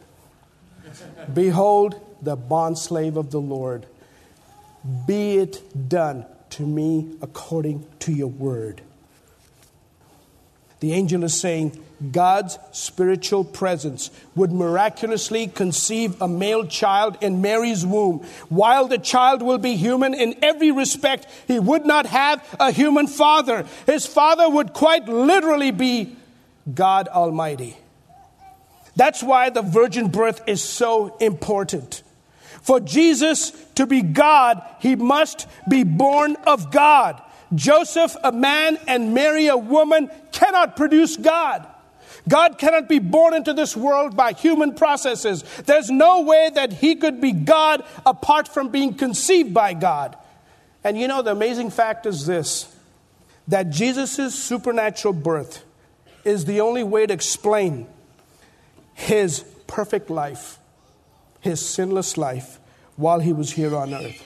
Behold 1.33 2.01
the 2.23 2.37
bondslave 2.37 3.17
of 3.17 3.31
the 3.31 3.41
Lord. 3.41 3.87
Be 5.07 5.39
it 5.39 5.89
done 5.89 6.25
to 6.51 6.63
me 6.63 7.17
according 7.21 7.87
to 8.01 8.13
your 8.13 8.29
word. 8.29 8.81
The 10.81 10.93
angel 10.93 11.25
is 11.25 11.39
saying, 11.39 11.83
God's 12.13 12.59
spiritual 12.73 13.45
presence 13.45 14.11
would 14.35 14.53
miraculously 14.53 15.49
conceive 15.49 16.21
a 16.21 16.29
male 16.29 16.67
child 16.67 17.19
in 17.21 17.43
Mary's 17.43 17.85
womb. 17.85 18.25
While 18.49 18.89
the 18.89 18.99
child 18.99 19.43
will 19.43 19.59
be 19.59 19.77
human 19.77 20.15
in 20.15 20.37
every 20.43 20.71
respect, 20.71 21.27
he 21.47 21.59
would 21.59 21.85
not 21.85 22.07
have 22.07 22.43
a 22.59 22.73
human 22.73 23.07
father. 23.07 23.67
His 23.87 24.07
father 24.07 24.49
would 24.49 24.73
quite 24.73 25.09
literally 25.09 25.73
be 25.73 26.17
God 26.73 27.09
Almighty. 27.09 27.77
That's 28.97 29.23
why 29.23 29.51
the 29.51 29.63
virgin 29.63 30.09
birth 30.09 30.43
is 30.47 30.63
so 30.63 31.17
important. 31.19 32.03
For 32.63 32.81
Jesus 32.81 33.51
to 33.75 33.87
be 33.87 34.03
God, 34.03 34.63
he 34.81 34.97
must 34.97 35.47
be 35.69 35.85
born 35.85 36.37
of 36.47 36.71
God. 36.71 37.21
Joseph, 37.55 38.17
a 38.23 38.33
man, 38.33 38.79
and 38.87 39.13
Mary, 39.13 39.49
a 39.49 39.57
woman, 39.57 40.11
cannot 40.33 40.77
produce 40.77 41.17
God. 41.17 41.67
God 42.29 42.59
cannot 42.59 42.89
be 42.89 42.99
born 42.99 43.35
into 43.35 43.53
this 43.53 43.77
world 43.77 44.17
by 44.17 44.33
human 44.33 44.75
processes. 44.75 45.43
There's 45.67 45.91
no 45.91 46.23
way 46.23 46.51
that 46.55 46.73
he 46.73 46.97
could 46.97 47.21
be 47.21 47.33
God 47.33 47.85
apart 48.05 48.49
from 48.49 48.69
being 48.69 48.95
conceived 48.95 49.55
by 49.55 49.75
God. 49.75 50.17
And 50.85 50.99
you 50.99 51.09
know, 51.09 51.23
the 51.23 51.33
amazing 51.33 51.71
fact 51.71 52.07
is 52.07 52.27
this 52.27 52.75
that 53.49 53.71
Jesus' 53.71 54.35
supernatural 54.35 55.15
birth 55.15 55.65
is 56.25 56.45
the 56.45 56.61
only 56.61 56.85
way 56.85 57.07
to 57.07 57.13
explain 57.13 57.87
his 58.95 59.41
perfect 59.67 60.11
life, 60.11 60.59
his 61.41 61.67
sinless 61.67 62.17
life, 62.17 62.61
while 62.97 63.19
he 63.19 63.33
was 63.33 63.53
here 63.53 63.75
on 63.75 63.93
earth. 63.95 64.25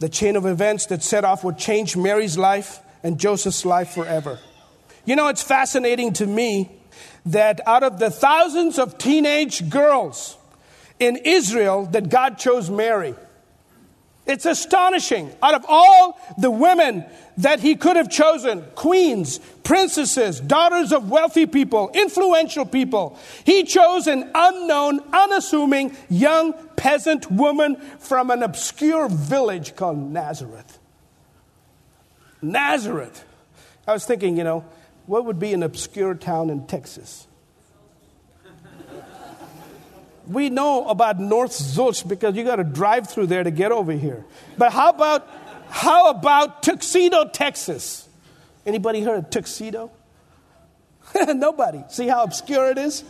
The 0.00 0.08
chain 0.08 0.36
of 0.36 0.44
events 0.44 0.86
that 0.86 1.02
set 1.02 1.24
off 1.24 1.44
would 1.44 1.58
change 1.58 1.96
Mary's 1.96 2.36
life 2.36 2.80
and 3.02 3.18
Joseph's 3.18 3.64
life 3.64 3.90
forever. 3.90 4.38
You 5.08 5.16
know, 5.16 5.28
it's 5.28 5.42
fascinating 5.42 6.12
to 6.14 6.26
me 6.26 6.70
that 7.24 7.62
out 7.66 7.82
of 7.82 7.98
the 7.98 8.10
thousands 8.10 8.78
of 8.78 8.98
teenage 8.98 9.70
girls 9.70 10.36
in 11.00 11.16
Israel 11.16 11.86
that 11.92 12.10
God 12.10 12.36
chose 12.36 12.68
Mary. 12.68 13.14
It's 14.26 14.44
astonishing. 14.44 15.34
Out 15.42 15.54
of 15.54 15.64
all 15.66 16.20
the 16.36 16.50
women 16.50 17.06
that 17.38 17.60
he 17.60 17.74
could 17.74 17.96
have 17.96 18.10
chosen, 18.10 18.62
queens, 18.74 19.38
princesses, 19.62 20.40
daughters 20.40 20.92
of 20.92 21.08
wealthy 21.08 21.46
people, 21.46 21.90
influential 21.94 22.66
people, 22.66 23.18
he 23.44 23.64
chose 23.64 24.08
an 24.08 24.30
unknown, 24.34 25.00
unassuming 25.10 25.96
young 26.10 26.52
peasant 26.76 27.30
woman 27.30 27.76
from 27.98 28.30
an 28.30 28.42
obscure 28.42 29.08
village 29.08 29.74
called 29.74 29.96
Nazareth. 29.96 30.78
Nazareth. 32.42 33.24
I 33.86 33.94
was 33.94 34.04
thinking, 34.04 34.36
you 34.36 34.44
know, 34.44 34.66
what 35.08 35.24
would 35.24 35.38
be 35.38 35.52
an 35.54 35.62
obscure 35.62 36.14
town 36.14 36.50
in 36.50 36.66
Texas? 36.66 37.26
we 40.26 40.50
know 40.50 40.86
about 40.86 41.18
North 41.18 41.52
Zulch 41.52 42.06
because 42.06 42.36
you 42.36 42.44
got 42.44 42.56
to 42.56 42.64
drive 42.64 43.08
through 43.08 43.26
there 43.28 43.42
to 43.42 43.50
get 43.50 43.72
over 43.72 43.92
here. 43.92 44.24
But 44.58 44.72
how 44.72 44.90
about 44.90 45.26
how 45.70 46.10
about 46.10 46.62
Tuxedo, 46.62 47.24
Texas? 47.28 48.06
Anybody 48.66 49.02
heard 49.02 49.18
of 49.18 49.30
Tuxedo? 49.30 49.90
Nobody. 51.26 51.82
See 51.88 52.06
how 52.06 52.22
obscure 52.22 52.70
it 52.70 52.78
is? 52.78 53.02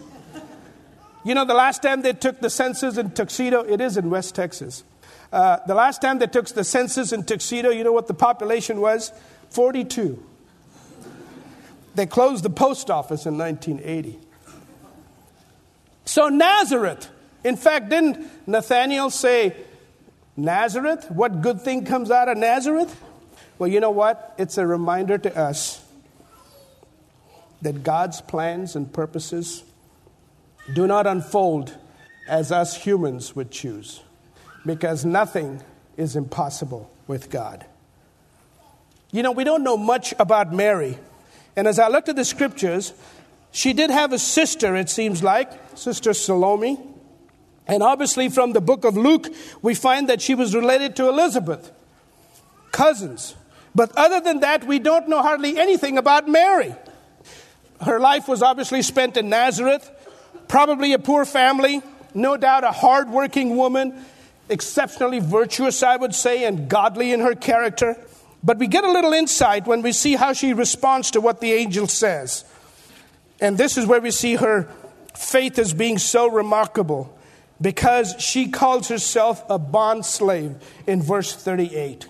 You 1.25 1.35
know, 1.35 1.45
the 1.45 1.55
last 1.55 1.83
time 1.83 2.03
they 2.03 2.13
took 2.13 2.41
the 2.41 2.51
census 2.51 2.97
in 2.97 3.11
Tuxedo, 3.11 3.63
it 3.63 3.81
is 3.81 3.97
in 3.97 4.09
West 4.09 4.37
Texas. 4.37 4.85
Uh, 5.33 5.59
the 5.67 5.75
last 5.75 6.01
time 6.01 6.21
they 6.21 6.27
took 6.27 6.47
the 6.47 6.65
census 6.65 7.13
in 7.13 7.25
Tuxedo, 7.25 7.71
you 7.71 7.83
know 7.83 7.93
what 7.93 8.07
the 8.07 8.15
population 8.15 8.81
was? 8.81 9.13
42. 9.51 10.25
They 11.99 12.07
closed 12.07 12.45
the 12.45 12.51
post 12.51 12.93
office 12.93 13.27
in 13.27 13.37
1980. 13.37 14.21
So, 16.05 16.29
Nazareth. 16.29 17.11
In 17.43 17.57
fact, 17.57 17.89
didn't 17.89 18.25
Nathaniel 18.47 19.11
say, 19.11 19.57
Nazareth? 20.37 21.11
What 21.11 21.43
good 21.43 21.61
thing 21.61 21.85
comes 21.85 22.13
out 22.13 22.29
of 22.29 22.39
Nazareth? 22.39 22.97
Well, 23.59 23.69
you 23.69 23.81
know 23.81 23.91
what? 23.91 24.33
It's 24.39 24.59
a 24.59 24.65
reminder 24.65 25.19
to 25.19 25.37
us 25.37 25.85
that 27.63 27.83
God's 27.83 28.21
plans 28.21 28.77
and 28.77 28.93
purposes 28.93 29.65
do 30.73 30.87
not 30.87 31.05
unfold 31.05 31.77
as 32.29 32.53
us 32.53 32.77
humans 32.77 33.35
would 33.35 33.51
choose, 33.51 34.03
because 34.65 35.05
nothing 35.05 35.65
is 35.97 36.15
impossible 36.15 36.89
with 37.09 37.29
God. 37.29 37.67
You 39.11 39.25
know, 39.25 39.33
we 39.33 39.43
don't 39.43 39.65
know 39.65 39.77
much 39.77 40.15
about 40.21 40.53
Mary, 40.53 40.97
and 41.59 41.67
as 41.67 41.81
I 41.81 41.89
looked 41.89 42.09
at 42.09 42.15
the 42.15 42.25
scriptures, 42.25 42.95
she 43.51 43.73
did 43.73 43.91
have 43.91 44.13
a 44.13 44.19
sister, 44.21 44.77
it 44.77 44.89
seems 44.89 45.25
like, 45.25 45.51
Sister 45.77 46.15
Salome. 46.15 46.79
And 47.67 47.83
obviously, 47.83 48.29
from 48.29 48.53
the 48.53 48.61
book 48.61 48.85
of 48.85 48.97
Luke, 48.97 49.27
we 49.61 49.75
find 49.75 50.09
that 50.09 50.23
she 50.23 50.37
was 50.37 50.55
related 50.55 50.95
to 50.97 51.09
Elizabeth, 51.09 51.73
cousins. 52.71 53.35
But 53.75 53.91
other 53.97 54.21
than 54.21 54.39
that, 54.41 54.69
we 54.69 54.79
don't 54.79 55.09
know 55.09 55.21
hardly 55.21 55.59
anything 55.59 55.99
about 55.99 56.29
Mary. 56.29 56.77
Her 57.81 57.99
life 57.99 58.29
was 58.29 58.41
obviously 58.41 58.83
spent 58.83 59.17
in 59.17 59.29
Nazareth, 59.29 59.91
probably 60.47 60.93
a 60.93 60.99
poor 61.01 61.25
family, 61.25 61.83
no 62.15 62.37
doubt 62.37 62.63
a 62.63 62.71
hardworking 62.71 63.57
woman, 63.57 64.05
exceptionally 64.49 65.19
virtuous, 65.19 65.83
I 65.83 65.97
would 65.97 66.15
say, 66.15 66.45
and 66.45 66.69
godly 66.69 67.13
in 67.13 67.19
her 67.19 67.35
character. 67.35 67.97
But 68.49 68.57
we 68.57 68.67
get 68.67 68.83
a 68.83 68.91
little 68.91 69.13
insight 69.13 69.67
when 69.67 69.83
we 69.83 69.93
see 69.93 70.15
how 70.15 70.33
she 70.33 70.55
responds 70.55 71.11
to 71.11 71.21
what 71.21 71.43
the 71.43 71.53
angel 71.53 71.87
says. 71.87 72.47
And 73.43 73.59
this 73.59 73.77
is 73.77 73.85
where 73.85 74.01
we 74.01 74.11
see 74.11 74.37
her 74.37 74.71
faith 75.15 75.59
as 75.59 75.75
being 75.75 75.99
so 75.99 76.31
remarkable 76.31 77.15
because 77.61 78.15
she 78.19 78.49
calls 78.49 78.89
herself 78.89 79.45
a 79.51 79.59
bond 79.59 80.07
slave 80.07 80.55
in 80.87 81.03
verse 81.03 81.35
38. 81.35 82.09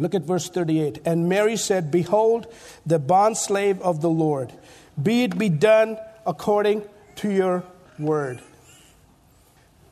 Look 0.00 0.16
at 0.16 0.22
verse 0.22 0.48
38. 0.48 1.02
And 1.04 1.28
Mary 1.28 1.56
said, 1.56 1.88
Behold, 1.92 2.52
the 2.84 2.98
bond 2.98 3.36
slave 3.36 3.80
of 3.80 4.00
the 4.00 4.10
Lord, 4.10 4.52
be 5.00 5.22
it 5.22 5.38
be 5.38 5.50
done 5.50 5.98
according 6.26 6.82
to 7.14 7.30
your 7.30 7.62
word. 7.96 8.40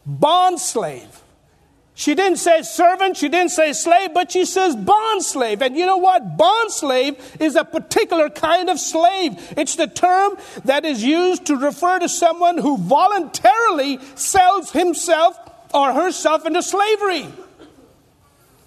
Bond 0.04 0.58
slave. 0.58 1.21
She 2.02 2.16
didn't 2.16 2.38
say 2.38 2.62
servant, 2.62 3.16
she 3.16 3.28
didn't 3.28 3.52
say 3.52 3.72
slave, 3.72 4.12
but 4.12 4.32
she 4.32 4.44
says 4.44 4.74
bond 4.74 5.22
slave. 5.22 5.62
And 5.62 5.76
you 5.76 5.86
know 5.86 5.98
what? 5.98 6.36
Bond 6.36 6.72
slave 6.72 7.14
is 7.38 7.54
a 7.54 7.62
particular 7.62 8.28
kind 8.28 8.68
of 8.68 8.80
slave. 8.80 9.36
It's 9.56 9.76
the 9.76 9.86
term 9.86 10.36
that 10.64 10.84
is 10.84 11.04
used 11.04 11.46
to 11.46 11.56
refer 11.56 12.00
to 12.00 12.08
someone 12.08 12.58
who 12.58 12.76
voluntarily 12.76 14.00
sells 14.16 14.72
himself 14.72 15.38
or 15.72 15.92
herself 15.92 16.44
into 16.44 16.60
slavery. 16.60 17.28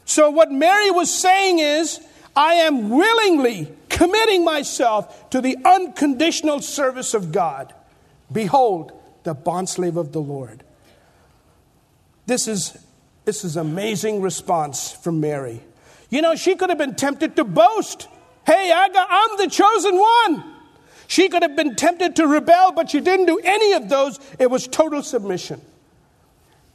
So, 0.06 0.30
what 0.30 0.50
Mary 0.50 0.90
was 0.92 1.14
saying 1.14 1.60
is, 1.60 2.00
I 2.38 2.54
am 2.54 2.90
willingly 2.90 3.70
committing 3.90 4.46
myself 4.46 5.30
to 5.32 5.42
the 5.42 5.58
unconditional 5.66 6.62
service 6.62 7.14
of 7.14 7.34
God. 7.34 7.74
Behold, 8.32 8.94
the 9.24 9.36
bondslave 9.36 9.98
of 9.98 10.14
the 10.14 10.22
Lord. 10.22 10.64
This 12.28 12.48
is, 12.48 12.78
this 13.26 13.44
is 13.44 13.58
amazing 13.58 14.22
response 14.22 14.92
from 14.92 15.20
Mary. 15.20 15.62
You 16.10 16.22
know, 16.22 16.36
she 16.36 16.56
could 16.56 16.70
have 16.70 16.78
been 16.78 16.96
tempted 16.96 17.36
to 17.36 17.44
boast. 17.44 18.08
Hey, 18.46 18.72
I 18.72 18.88
got, 18.90 19.08
I'm 19.10 19.38
the 19.38 19.50
chosen 19.50 19.98
one. 19.98 20.44
She 21.08 21.30
could 21.30 21.42
have 21.42 21.56
been 21.56 21.76
tempted 21.76 22.16
to 22.18 22.28
rebel, 22.28 22.72
but 22.72 22.90
she 22.92 23.00
didn't 23.00 23.26
do 23.26 23.40
any 23.44 23.74
of 23.74 23.90
those. 23.90 24.20
It 24.40 24.50
was 24.50 24.68
total 24.68 25.02
submission. 25.02 25.62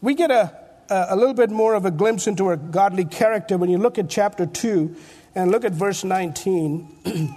We 0.00 0.14
get 0.14 0.30
a, 0.30 0.52
a 0.88 1.16
little 1.16 1.34
bit 1.34 1.50
more 1.50 1.74
of 1.74 1.84
a 1.84 1.90
glimpse 1.90 2.26
into 2.26 2.46
her 2.46 2.56
godly 2.56 3.04
character 3.04 3.56
when 3.56 3.70
you 3.70 3.78
look 3.78 3.98
at 3.98 4.08
chapter 4.08 4.46
2 4.46 4.94
and 5.34 5.50
look 5.50 5.64
at 5.64 5.72
verse 5.72 6.02
19. 6.04 7.34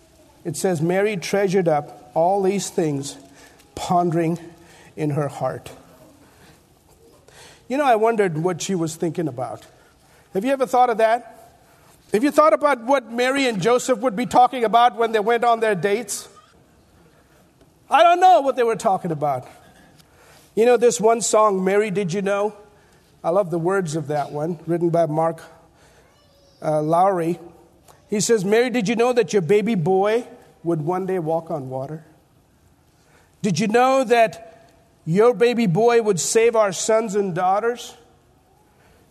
it 0.44 0.56
says, 0.56 0.82
Mary 0.82 1.16
treasured 1.16 1.68
up 1.68 2.10
all 2.14 2.42
these 2.42 2.70
things, 2.70 3.16
pondering 3.74 4.38
in 4.96 5.10
her 5.10 5.28
heart. 5.28 5.70
You 7.68 7.76
know, 7.76 7.84
I 7.84 7.96
wondered 7.96 8.38
what 8.38 8.62
she 8.62 8.74
was 8.74 8.96
thinking 8.96 9.28
about. 9.28 9.66
Have 10.34 10.44
you 10.44 10.52
ever 10.52 10.66
thought 10.66 10.90
of 10.90 10.98
that? 10.98 11.32
Have 12.12 12.22
you 12.22 12.30
thought 12.30 12.52
about 12.52 12.82
what 12.82 13.10
Mary 13.10 13.46
and 13.46 13.60
Joseph 13.60 13.98
would 13.98 14.14
be 14.14 14.26
talking 14.26 14.64
about 14.64 14.96
when 14.96 15.12
they 15.12 15.20
went 15.20 15.44
on 15.44 15.60
their 15.60 15.74
dates? 15.74 16.28
I 17.90 18.02
don't 18.02 18.20
know 18.20 18.40
what 18.40 18.56
they 18.56 18.62
were 18.62 18.76
talking 18.76 19.10
about. 19.10 19.46
You 20.54 20.64
know, 20.64 20.76
this 20.76 21.00
one 21.00 21.20
song, 21.20 21.64
Mary, 21.64 21.90
Did 21.90 22.12
You 22.12 22.22
Know? 22.22 22.56
I 23.22 23.30
love 23.30 23.50
the 23.50 23.58
words 23.58 23.96
of 23.96 24.06
that 24.08 24.30
one, 24.30 24.60
written 24.66 24.90
by 24.90 25.06
Mark 25.06 25.42
uh, 26.62 26.80
Lowry. 26.80 27.38
He 28.08 28.20
says, 28.20 28.44
Mary, 28.44 28.70
did 28.70 28.88
you 28.88 28.94
know 28.94 29.12
that 29.12 29.32
your 29.32 29.42
baby 29.42 29.74
boy 29.74 30.26
would 30.62 30.82
one 30.82 31.06
day 31.06 31.18
walk 31.18 31.50
on 31.50 31.68
water? 31.68 32.04
Did 33.42 33.58
you 33.58 33.66
know 33.66 34.04
that 34.04 34.45
your 35.06 35.32
baby 35.32 35.66
boy 35.66 36.02
would 36.02 36.20
save 36.20 36.54
our 36.54 36.72
sons 36.72 37.14
and 37.14 37.34
daughters? 37.34 37.96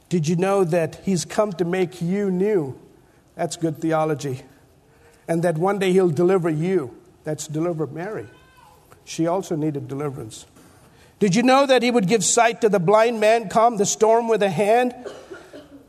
Did 0.09 0.27
you 0.27 0.35
know 0.35 0.63
that 0.63 1.01
he's 1.03 1.25
come 1.25 1.53
to 1.53 1.65
make 1.65 2.01
you 2.01 2.29
new? 2.29 2.77
That's 3.35 3.55
good 3.55 3.79
theology. 3.79 4.41
And 5.27 5.41
that 5.43 5.57
one 5.57 5.79
day 5.79 5.91
he'll 5.91 6.09
deliver 6.09 6.49
you. 6.49 6.95
That's 7.23 7.47
deliver 7.47 7.87
Mary. 7.87 8.27
She 9.03 9.25
also 9.25 9.55
needed 9.55 9.87
deliverance. 9.87 10.45
Did 11.17 11.33
you 11.33 11.41
know 11.41 11.65
that 11.65 11.81
he 11.81 11.89
would 11.89 12.07
give 12.07 12.23
sight 12.23 12.61
to 12.61 12.69
the 12.69 12.79
blind 12.79 13.19
man, 13.19 13.49
calm 13.49 13.77
the 13.77 13.85
storm 13.85 14.27
with 14.27 14.43
a 14.43 14.49
hand? 14.49 14.93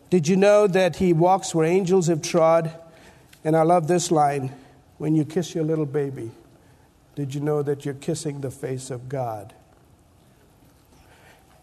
Did 0.08 0.28
you 0.28 0.36
know 0.36 0.66
that 0.66 0.96
he 0.96 1.12
walks 1.12 1.54
where 1.54 1.66
angels 1.66 2.06
have 2.06 2.22
trod? 2.22 2.72
And 3.44 3.56
I 3.56 3.62
love 3.62 3.88
this 3.88 4.10
line 4.10 4.54
when 4.98 5.14
you 5.14 5.24
kiss 5.24 5.54
your 5.54 5.64
little 5.64 5.86
baby, 5.86 6.30
did 7.14 7.34
you 7.34 7.40
know 7.40 7.62
that 7.62 7.84
you're 7.84 7.94
kissing 7.94 8.40
the 8.40 8.50
face 8.50 8.90
of 8.90 9.08
God? 9.08 9.54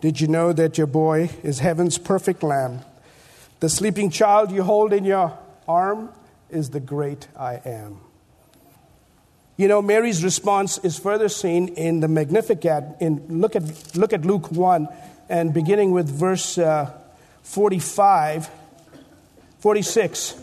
Did 0.03 0.19
you 0.19 0.27
know 0.27 0.51
that 0.51 0.77
your 0.77 0.85
boy 0.85 1.29
is 1.43 1.59
heaven's 1.59 1.97
perfect 1.97 2.43
lamb? 2.43 2.81
The 3.61 3.69
sleeping 3.69 4.09
child 4.09 4.51
you 4.51 4.61
hold 4.61 4.91
in 4.91 5.05
your 5.05 5.39
arm 5.65 6.09
is 6.49 6.71
the 6.71 6.81
great 6.81 7.29
I 7.39 7.61
am. 7.63 8.01
You 9.55 9.69
know, 9.69 9.81
Mary's 9.81 10.21
response 10.21 10.77
is 10.79 10.99
further 10.99 11.29
seen 11.29 11.69
in 11.69 12.01
the 12.01 12.09
Magnificat. 12.09 12.97
In, 12.99 13.39
look, 13.39 13.55
at, 13.55 13.95
look 13.95 14.11
at 14.11 14.25
Luke 14.25 14.51
1, 14.51 14.89
and 15.29 15.53
beginning 15.53 15.91
with 15.91 16.09
verse 16.09 16.57
uh, 16.57 16.91
45, 17.43 18.49
46. 19.59 20.35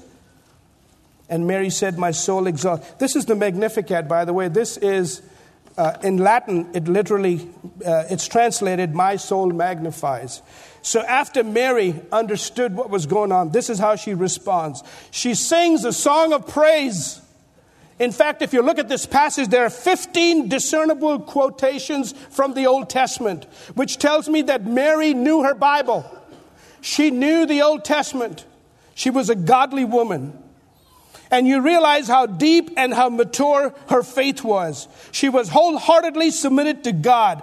And 1.29 1.47
Mary 1.47 1.69
said, 1.69 1.99
My 1.99 2.13
soul 2.13 2.47
exalts. 2.47 2.91
This 2.93 3.15
is 3.15 3.27
the 3.27 3.37
Magnificat, 3.37 4.09
by 4.09 4.25
the 4.25 4.33
way. 4.33 4.49
This 4.49 4.79
is, 4.79 5.21
uh, 5.77 5.97
in 6.03 6.19
Latin, 6.19 6.69
it 6.75 6.89
literally, 6.89 7.49
uh, 7.85 8.05
it's 8.11 8.27
translated, 8.27 8.95
My 8.95 9.17
soul 9.17 9.51
magnifies. 9.51 10.43
So 10.83 11.01
after 11.03 11.45
Mary 11.45 12.01
understood 12.11 12.75
what 12.75 12.91
was 12.91 13.07
going 13.07 13.33
on, 13.33 13.51
this 13.51 13.71
is 13.71 13.79
how 13.79 13.97
she 13.97 14.15
responds. 14.15 14.83
She 15.11 15.35
sings 15.35 15.85
a 15.85 15.93
song 15.93 16.33
of 16.33 16.47
praise 16.47 17.21
in 18.01 18.13
fact, 18.13 18.41
if 18.41 18.55
you 18.55 18.63
look 18.63 18.79
at 18.79 18.89
this 18.89 19.05
passage, 19.05 19.49
there 19.49 19.67
are 19.67 19.71
15 19.71 20.49
discernible 20.49 21.21
quotations 21.21 22.13
from 22.31 22.55
the 22.55 22.67
Old 22.67 22.89
Testament, 22.89 23.45
which 23.75 23.99
tells 23.99 24.27
me 24.27 24.41
that 24.43 24.65
Mary 24.65 25.13
knew 25.13 25.43
her 25.43 25.55
Bible. 25.55 26.11
She 26.81 27.11
knew 27.11 27.45
the 27.45 27.61
Old 27.61 27.85
Testament. 27.85 28.47
She 28.95 29.11
was 29.11 29.29
a 29.29 29.35
godly 29.35 29.85
woman. 29.85 30.40
And 31.31 31.47
you 31.47 31.61
realize 31.61 32.09
how 32.09 32.27
deep 32.27 32.71
and 32.77 32.93
how 32.93 33.09
mature 33.09 33.75
her 33.89 34.03
faith 34.03 34.43
was. 34.43 34.89
She 35.13 35.29
was 35.29 35.49
wholeheartedly 35.49 36.33
submitted 36.33 36.85
to 36.85 36.93
God 36.93 37.43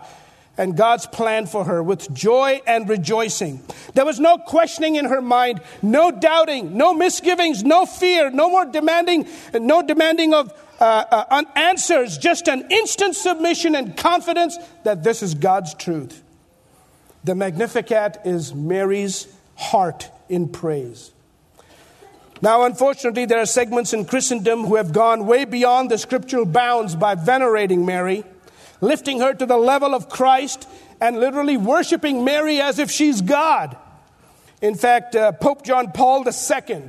and 0.58 0.76
God's 0.76 1.06
plan 1.06 1.46
for 1.46 1.66
her 1.66 1.82
with 1.82 2.12
joy 2.14 2.62
and 2.66 2.90
rejoicing. 2.90 3.62
There 3.94 4.06
was 4.06 4.20
no 4.20 4.38
questioning 4.38 4.96
in 4.96 5.06
her 5.06 5.22
mind, 5.22 5.62
no 5.82 6.12
doubting, 6.12 6.76
no 6.76 6.94
misgivings, 6.94 7.64
no 7.64 7.86
fear, 7.86 8.30
no 8.32 8.50
more 8.50 8.66
demanding, 8.66 9.28
no 9.54 9.82
demanding 9.82 10.34
of 10.34 10.52
uh, 10.80 11.26
uh, 11.30 11.44
answers, 11.56 12.18
just 12.18 12.48
an 12.48 12.68
instant 12.70 13.16
submission 13.16 13.76
and 13.76 13.96
confidence 13.96 14.58
that 14.84 15.04
this 15.04 15.24
is 15.24 15.34
God's 15.36 15.74
truth. 15.74 16.24
The 17.24 17.36
Magnificat 17.36 18.22
is 18.26 18.54
Mary's 18.54 19.28
heart 19.56 20.10
in 20.30 20.50
praise. 20.50 21.12
Now, 22.42 22.64
unfortunately, 22.64 23.26
there 23.26 23.40
are 23.40 23.48
segments 23.48 23.94
in 23.94 24.06
Christendom 24.06 24.66
who 24.66 24.76
have 24.76 24.94
gone 24.94 25.26
way 25.26 25.46
beyond 25.46 25.90
the 25.90 25.98
scriptural 25.98 26.46
bounds 26.46 26.96
by 26.96 27.16
venerating 27.16 27.86
Mary 27.86 28.24
lifting 28.82 29.20
her 29.20 29.34
to 29.34 29.46
the 29.46 29.58
level 29.58 29.96
of 29.96 30.10
Christ 30.10 30.68
and 31.02 31.20
literally 31.20 31.58
worshiping 31.58 32.24
Mary 32.24 32.60
as 32.62 32.80
if 32.80 32.92
she's 32.92 33.22
God. 33.22 33.78
In 34.62 34.76
fact, 34.76 35.16
uh, 35.16 35.32
Pope 35.34 35.64
John 35.64 35.92
Paul 35.92 36.26
II, 36.28 36.84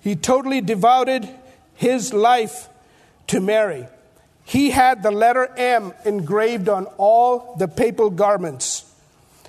he 0.00 0.16
totally 0.16 0.60
devoted 0.60 1.28
his 1.74 2.12
life 2.12 2.68
to 3.28 3.40
Mary. 3.40 3.86
He 4.44 4.70
had 4.70 5.02
the 5.02 5.10
letter 5.10 5.46
M 5.56 5.92
engraved 6.04 6.68
on 6.68 6.86
all 6.96 7.54
the 7.56 7.68
papal 7.68 8.10
garments. 8.10 8.84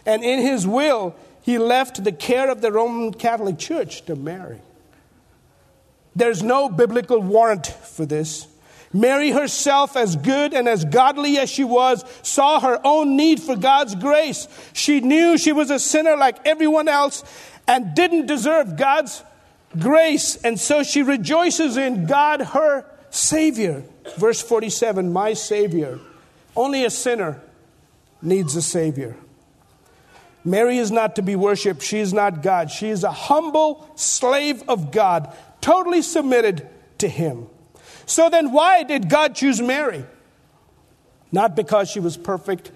And 0.05 0.23
in 0.23 0.39
his 0.39 0.67
will, 0.67 1.15
he 1.41 1.57
left 1.57 2.03
the 2.03 2.11
care 2.11 2.51
of 2.51 2.61
the 2.61 2.71
Roman 2.71 3.13
Catholic 3.13 3.57
Church 3.57 4.05
to 4.05 4.15
Mary. 4.15 4.59
There's 6.15 6.43
no 6.43 6.69
biblical 6.69 7.19
warrant 7.19 7.67
for 7.67 8.05
this. 8.05 8.47
Mary 8.93 9.31
herself, 9.31 9.95
as 9.95 10.17
good 10.17 10.53
and 10.53 10.67
as 10.67 10.83
godly 10.83 11.37
as 11.37 11.49
she 11.49 11.63
was, 11.63 12.03
saw 12.23 12.59
her 12.59 12.79
own 12.83 13.15
need 13.15 13.41
for 13.41 13.55
God's 13.55 13.95
grace. 13.95 14.47
She 14.73 14.99
knew 14.99 15.37
she 15.37 15.53
was 15.53 15.71
a 15.71 15.79
sinner 15.79 16.17
like 16.17 16.45
everyone 16.45 16.89
else 16.89 17.23
and 17.67 17.95
didn't 17.95 18.25
deserve 18.25 18.75
God's 18.75 19.23
grace. 19.79 20.35
And 20.37 20.59
so 20.59 20.83
she 20.83 21.03
rejoices 21.03 21.77
in 21.77 22.05
God, 22.05 22.41
her 22.41 22.85
Savior. 23.09 23.83
Verse 24.17 24.41
47 24.41 25.13
My 25.13 25.33
Savior. 25.33 25.99
Only 26.55 26.83
a 26.83 26.89
sinner 26.89 27.41
needs 28.21 28.55
a 28.57 28.61
Savior. 28.61 29.15
Mary 30.43 30.79
is 30.79 30.91
not 30.91 31.15
to 31.15 31.21
be 31.21 31.35
worshiped. 31.35 31.81
She 31.83 31.99
is 31.99 32.13
not 32.13 32.41
God. 32.41 32.71
She 32.71 32.89
is 32.89 33.03
a 33.03 33.11
humble 33.11 33.87
slave 33.95 34.63
of 34.67 34.91
God, 34.91 35.33
totally 35.61 36.01
submitted 36.01 36.67
to 36.97 37.07
Him. 37.07 37.47
So 38.05 38.29
then, 38.29 38.51
why 38.51 38.83
did 38.83 39.09
God 39.09 39.35
choose 39.35 39.61
Mary? 39.61 40.03
Not 41.31 41.55
because 41.55 41.89
she 41.89 41.99
was 41.99 42.17
perfect, 42.17 42.71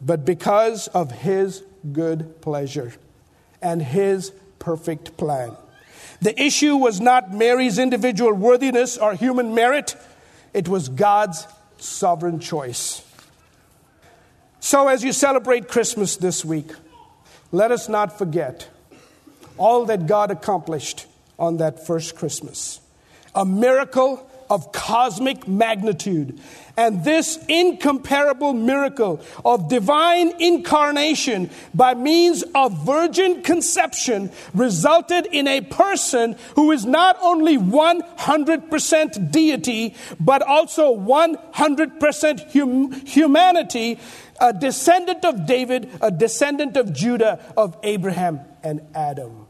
but 0.00 0.24
because 0.24 0.88
of 0.88 1.10
His 1.10 1.62
good 1.92 2.40
pleasure 2.42 2.92
and 3.62 3.80
His 3.80 4.32
perfect 4.58 5.16
plan. 5.16 5.56
The 6.20 6.38
issue 6.40 6.76
was 6.76 7.00
not 7.00 7.32
Mary's 7.32 7.78
individual 7.78 8.34
worthiness 8.34 8.98
or 8.98 9.14
human 9.14 9.54
merit, 9.54 9.96
it 10.52 10.68
was 10.68 10.88
God's 10.88 11.46
sovereign 11.78 12.40
choice. 12.40 13.02
So, 14.58 14.88
as 14.88 15.02
you 15.02 15.12
celebrate 15.12 15.68
Christmas 15.68 16.16
this 16.16 16.44
week, 16.44 16.70
let 17.50 17.72
us 17.72 17.88
not 17.88 18.18
forget 18.18 18.68
all 19.56 19.86
that 19.86 20.06
God 20.06 20.30
accomplished 20.30 21.06
on 21.40 21.56
that 21.56 21.84
first 21.84 22.14
Christmas. 22.14 22.80
A 23.34 23.44
miracle 23.44 24.30
of 24.50 24.72
cosmic 24.72 25.46
magnitude. 25.46 26.38
And 26.76 27.04
this 27.04 27.38
incomparable 27.48 28.52
miracle 28.52 29.20
of 29.44 29.68
divine 29.68 30.32
incarnation 30.40 31.50
by 31.72 31.94
means 31.94 32.42
of 32.54 32.84
virgin 32.84 33.42
conception 33.42 34.32
resulted 34.52 35.26
in 35.26 35.46
a 35.46 35.60
person 35.60 36.36
who 36.56 36.72
is 36.72 36.84
not 36.84 37.16
only 37.22 37.56
100% 37.56 39.30
deity, 39.30 39.94
but 40.18 40.42
also 40.42 40.96
100% 40.96 42.52
hum- 42.52 42.92
humanity, 43.06 44.00
a 44.40 44.52
descendant 44.52 45.24
of 45.24 45.46
David, 45.46 45.88
a 46.00 46.10
descendant 46.10 46.76
of 46.76 46.92
Judah, 46.92 47.38
of 47.56 47.76
Abraham 47.84 48.40
and 48.64 48.80
Adam. 48.94 49.46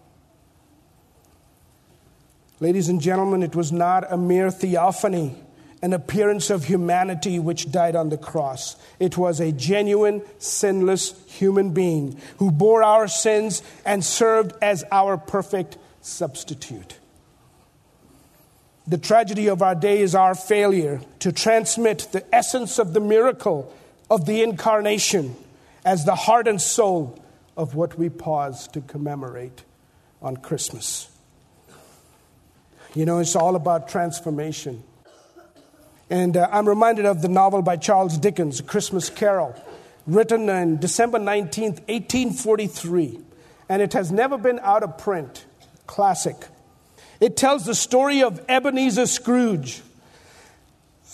Ladies 2.60 2.88
and 2.88 3.00
gentlemen, 3.00 3.42
it 3.42 3.56
was 3.56 3.72
not 3.72 4.10
a 4.12 4.16
mere 4.16 4.50
theophany 4.50 5.34
an 5.82 5.92
appearance 5.92 6.50
of 6.50 6.64
humanity 6.64 7.38
which 7.38 7.70
died 7.70 7.96
on 7.96 8.10
the 8.10 8.18
cross. 8.18 8.76
It 8.98 9.16
was 9.16 9.40
a 9.40 9.52
genuine, 9.52 10.22
sinless 10.38 11.14
human 11.26 11.70
being 11.70 12.20
who 12.36 12.50
bore 12.50 12.82
our 12.82 13.08
sins 13.08 13.62
and 13.86 14.04
served 14.04 14.52
as 14.60 14.84
our 14.92 15.16
perfect 15.16 15.78
substitute. 16.02 16.98
The 18.86 18.98
tragedy 18.98 19.46
of 19.48 19.62
our 19.62 19.74
day 19.74 20.00
is 20.00 20.14
our 20.14 20.34
failure 20.34 21.00
to 21.20 21.32
transmit 21.32 22.08
the 22.12 22.24
essence 22.34 22.78
of 22.78 22.92
the 22.92 23.00
miracle 23.00 23.72
of 24.10 24.26
the 24.26 24.42
incarnation 24.42 25.36
as 25.84 26.04
the 26.04 26.14
heart 26.14 26.48
and 26.48 26.60
soul 26.60 27.22
of 27.56 27.74
what 27.74 27.98
we 27.98 28.08
pause 28.08 28.68
to 28.68 28.80
commemorate 28.80 29.62
on 30.20 30.36
Christmas. 30.36 31.09
You 32.94 33.06
know, 33.06 33.20
it's 33.20 33.36
all 33.36 33.54
about 33.54 33.88
transformation. 33.88 34.82
And 36.08 36.36
uh, 36.36 36.48
I'm 36.50 36.68
reminded 36.68 37.06
of 37.06 37.22
the 37.22 37.28
novel 37.28 37.62
by 37.62 37.76
Charles 37.76 38.18
Dickens, 38.18 38.58
A 38.58 38.62
Christmas 38.64 39.08
Carol, 39.08 39.54
written 40.08 40.48
in 40.48 40.78
December 40.78 41.20
19th, 41.20 41.86
1843. 41.88 43.20
And 43.68 43.80
it 43.80 43.92
has 43.92 44.10
never 44.10 44.36
been 44.36 44.58
out 44.58 44.82
of 44.82 44.98
print. 44.98 45.44
Classic. 45.86 46.34
It 47.20 47.36
tells 47.36 47.64
the 47.64 47.76
story 47.76 48.24
of 48.24 48.44
Ebenezer 48.48 49.06
Scrooge, 49.06 49.82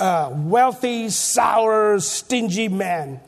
a 0.01 0.31
wealthy, 0.33 1.11
sour, 1.11 2.01
stingy 2.01 2.69
man. 2.69 3.21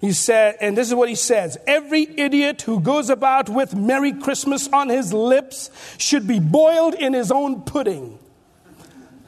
He 0.00 0.12
said, 0.12 0.56
and 0.62 0.76
this 0.76 0.88
is 0.88 0.94
what 0.94 1.10
he 1.10 1.14
says 1.14 1.58
Every 1.66 2.08
idiot 2.18 2.62
who 2.62 2.80
goes 2.80 3.10
about 3.10 3.48
with 3.48 3.74
Merry 3.74 4.12
Christmas 4.12 4.68
on 4.72 4.88
his 4.88 5.12
lips 5.12 5.70
should 5.98 6.26
be 6.26 6.40
boiled 6.40 6.94
in 6.94 7.12
his 7.12 7.30
own 7.30 7.62
pudding. 7.62 8.18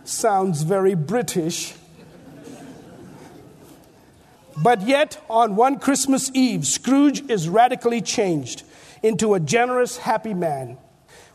Sounds 0.04 0.62
very 0.62 0.94
British. 0.94 1.74
But 4.56 4.82
yet, 4.82 5.22
on 5.30 5.56
one 5.56 5.78
Christmas 5.78 6.30
Eve, 6.35 6.66
Scrooge 6.66 7.22
is 7.30 7.48
radically 7.48 8.00
changed 8.00 8.64
into 9.02 9.35
a 9.35 9.40
generous, 9.40 9.96
happy 9.96 10.35
man. 10.35 10.78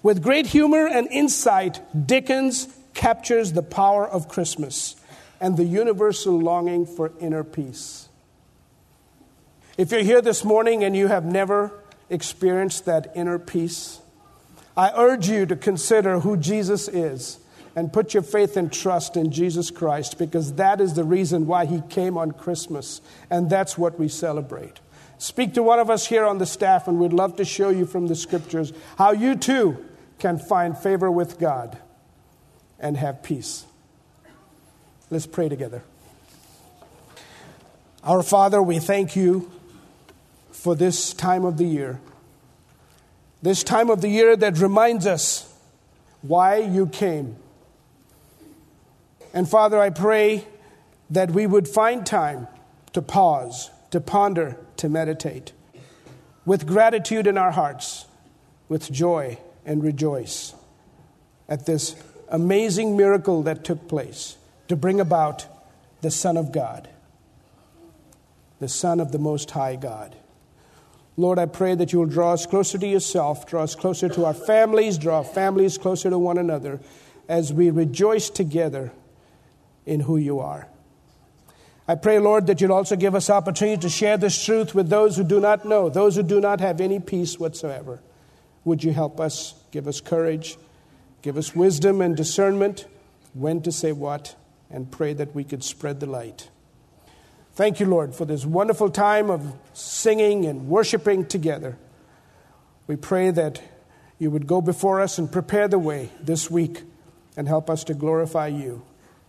With 0.03 0.21
great 0.21 0.47
humor 0.47 0.87
and 0.87 1.07
insight, 1.07 1.81
Dickens 2.07 2.67
captures 2.93 3.53
the 3.53 3.63
power 3.63 4.07
of 4.07 4.29
Christmas 4.29 4.95
and 5.39 5.57
the 5.57 5.65
universal 5.65 6.39
longing 6.39 6.85
for 6.85 7.11
inner 7.19 7.43
peace. 7.43 8.06
If 9.77 9.91
you're 9.91 10.01
here 10.01 10.23
this 10.23 10.43
morning 10.43 10.83
and 10.83 10.95
you 10.95 11.05
have 11.05 11.23
never 11.23 11.71
experienced 12.09 12.85
that 12.85 13.11
inner 13.15 13.37
peace, 13.37 13.99
I 14.75 14.91
urge 14.95 15.29
you 15.29 15.45
to 15.45 15.55
consider 15.55 16.21
who 16.21 16.35
Jesus 16.35 16.87
is 16.87 17.39
and 17.75 17.93
put 17.93 18.15
your 18.15 18.23
faith 18.23 18.57
and 18.57 18.73
trust 18.73 19.15
in 19.15 19.31
Jesus 19.31 19.69
Christ 19.69 20.17
because 20.17 20.53
that 20.53 20.81
is 20.81 20.95
the 20.95 21.03
reason 21.03 21.45
why 21.45 21.67
he 21.67 21.81
came 21.89 22.17
on 22.17 22.31
Christmas, 22.31 23.01
and 23.29 23.51
that's 23.51 23.77
what 23.77 23.99
we 23.99 24.07
celebrate. 24.07 24.79
Speak 25.19 25.53
to 25.53 25.61
one 25.61 25.77
of 25.77 25.91
us 25.91 26.07
here 26.07 26.25
on 26.25 26.39
the 26.39 26.47
staff, 26.47 26.87
and 26.87 26.99
we'd 26.99 27.13
love 27.13 27.35
to 27.35 27.45
show 27.45 27.69
you 27.69 27.85
from 27.85 28.07
the 28.07 28.15
scriptures 28.15 28.73
how 28.97 29.11
you 29.11 29.35
too 29.35 29.85
can 30.17 30.39
find 30.39 30.75
favor 30.75 31.11
with 31.11 31.37
God 31.37 31.77
and 32.79 32.97
have 32.97 33.21
peace. 33.21 33.65
Let's 35.11 35.27
pray 35.27 35.49
together. 35.49 35.83
Our 38.03 38.23
Father, 38.23 38.59
we 38.61 38.79
thank 38.79 39.15
you 39.15 39.51
for 40.67 40.75
this 40.75 41.13
time 41.13 41.45
of 41.45 41.55
the 41.55 41.63
year. 41.63 41.97
This 43.41 43.63
time 43.63 43.89
of 43.89 44.01
the 44.01 44.09
year 44.09 44.35
that 44.35 44.57
reminds 44.57 45.07
us 45.07 45.47
why 46.21 46.57
you 46.57 46.87
came 46.87 47.37
and 49.33 49.47
Father, 49.47 49.79
I 49.79 49.91
pray 49.91 50.45
that 51.09 51.31
we 51.31 51.47
would 51.47 51.69
find 51.69 52.05
time 52.05 52.49
to 52.91 53.01
pause, 53.01 53.71
to 53.91 54.01
ponder, 54.01 54.57
to 54.75 54.89
meditate, 54.89 55.53
with 56.45 56.67
gratitude 56.67 57.27
in 57.27 57.37
our 57.37 57.51
hearts, 57.51 58.05
with 58.67 58.91
joy 58.91 59.37
and 59.65 59.81
rejoice 59.81 60.53
at 61.47 61.65
this 61.65 61.95
amazing 62.27 62.97
miracle 62.97 63.43
that 63.43 63.63
took 63.63 63.87
place 63.87 64.35
to 64.67 64.75
bring 64.75 64.99
about 64.99 65.45
the 66.01 66.11
Son 66.11 66.35
of 66.35 66.51
God, 66.51 66.89
the 68.59 68.67
Son 68.67 68.99
of 68.99 69.13
the 69.13 69.19
Most 69.19 69.51
High 69.51 69.77
God. 69.77 70.13
Lord, 71.19 71.39
I 71.39 71.47
pray 71.47 71.73
that 71.73 71.91
you 71.91 71.99
will 71.99 72.05
draw 72.05 72.33
us 72.33 72.45
closer 72.45 72.77
to 72.77 72.87
yourself, 72.87 73.47
draw 73.47 73.63
us 73.63 73.73
closer 73.73 74.07
to 74.07 74.25
our 74.25 74.35
families, 74.35 74.99
draw 74.99 75.23
families 75.23 75.79
closer 75.79 76.11
to 76.11 76.19
one 76.19 76.37
another 76.37 76.79
as 77.27 77.51
we 77.51 77.71
rejoice 77.71 78.29
together 78.29 78.91
in 79.87 80.01
who 80.01 80.17
you 80.17 80.39
are. 80.39 80.67
I 81.87 81.95
pray, 81.95 82.19
Lord, 82.19 82.47
that 82.47 82.61
you'd 82.61 82.69
also 82.69 82.95
give 82.95 83.15
us 83.15 83.29
opportunity 83.29 83.81
to 83.81 83.89
share 83.89 84.17
this 84.17 84.43
truth 84.43 84.75
with 84.75 84.89
those 84.89 85.17
who 85.17 85.23
do 85.23 85.39
not 85.39 85.65
know, 85.65 85.89
those 85.89 86.17
who 86.17 86.23
do 86.23 86.39
not 86.39 86.59
have 86.59 86.79
any 86.81 86.99
peace 86.99 87.39
whatsoever. 87.39 87.99
Would 88.65 88.83
you 88.83 88.91
help 88.91 89.19
us, 89.19 89.55
give 89.71 89.87
us 89.87 90.01
courage, 90.01 90.57
give 91.23 91.37
us 91.37 91.55
wisdom 91.55 92.01
and 92.01 92.15
discernment 92.15 92.85
when 93.33 93.61
to 93.61 93.71
say 93.71 93.91
what, 93.91 94.35
and 94.69 94.91
pray 94.91 95.13
that 95.13 95.33
we 95.33 95.43
could 95.43 95.63
spread 95.63 95.99
the 95.99 96.05
light. 96.05 96.49
Thank 97.57 97.79
you, 97.79 97.87
Lord, 97.87 98.13
for 98.13 98.23
this 98.23 98.45
wonderful 98.45 98.91
time 98.91 99.31
of 99.31 99.51
singing 99.73 100.45
and 100.45 100.67
worshiping 100.67 101.25
together. 101.25 101.75
We 102.85 102.97
pray 102.97 103.31
that 103.31 103.63
you 104.19 104.29
would 104.29 104.45
go 104.45 104.61
before 104.61 105.01
us 105.01 105.17
and 105.17 105.31
prepare 105.31 105.67
the 105.67 105.79
way 105.79 106.11
this 106.21 106.51
week 106.51 106.83
and 107.35 107.47
help 107.47 107.67
us 107.67 107.83
to 107.85 107.95
glorify 107.95 108.45
you 108.45 108.83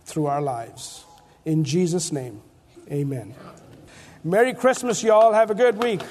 through 0.05 0.27
our 0.27 0.43
lives. 0.43 1.05
In 1.43 1.63
Jesus' 1.63 2.11
name, 2.11 2.43
amen. 2.91 3.33
Merry 4.23 4.53
Christmas, 4.53 5.01
y'all. 5.01 5.33
Have 5.33 5.49
a 5.49 5.55
good 5.55 5.81
week. 5.81 6.01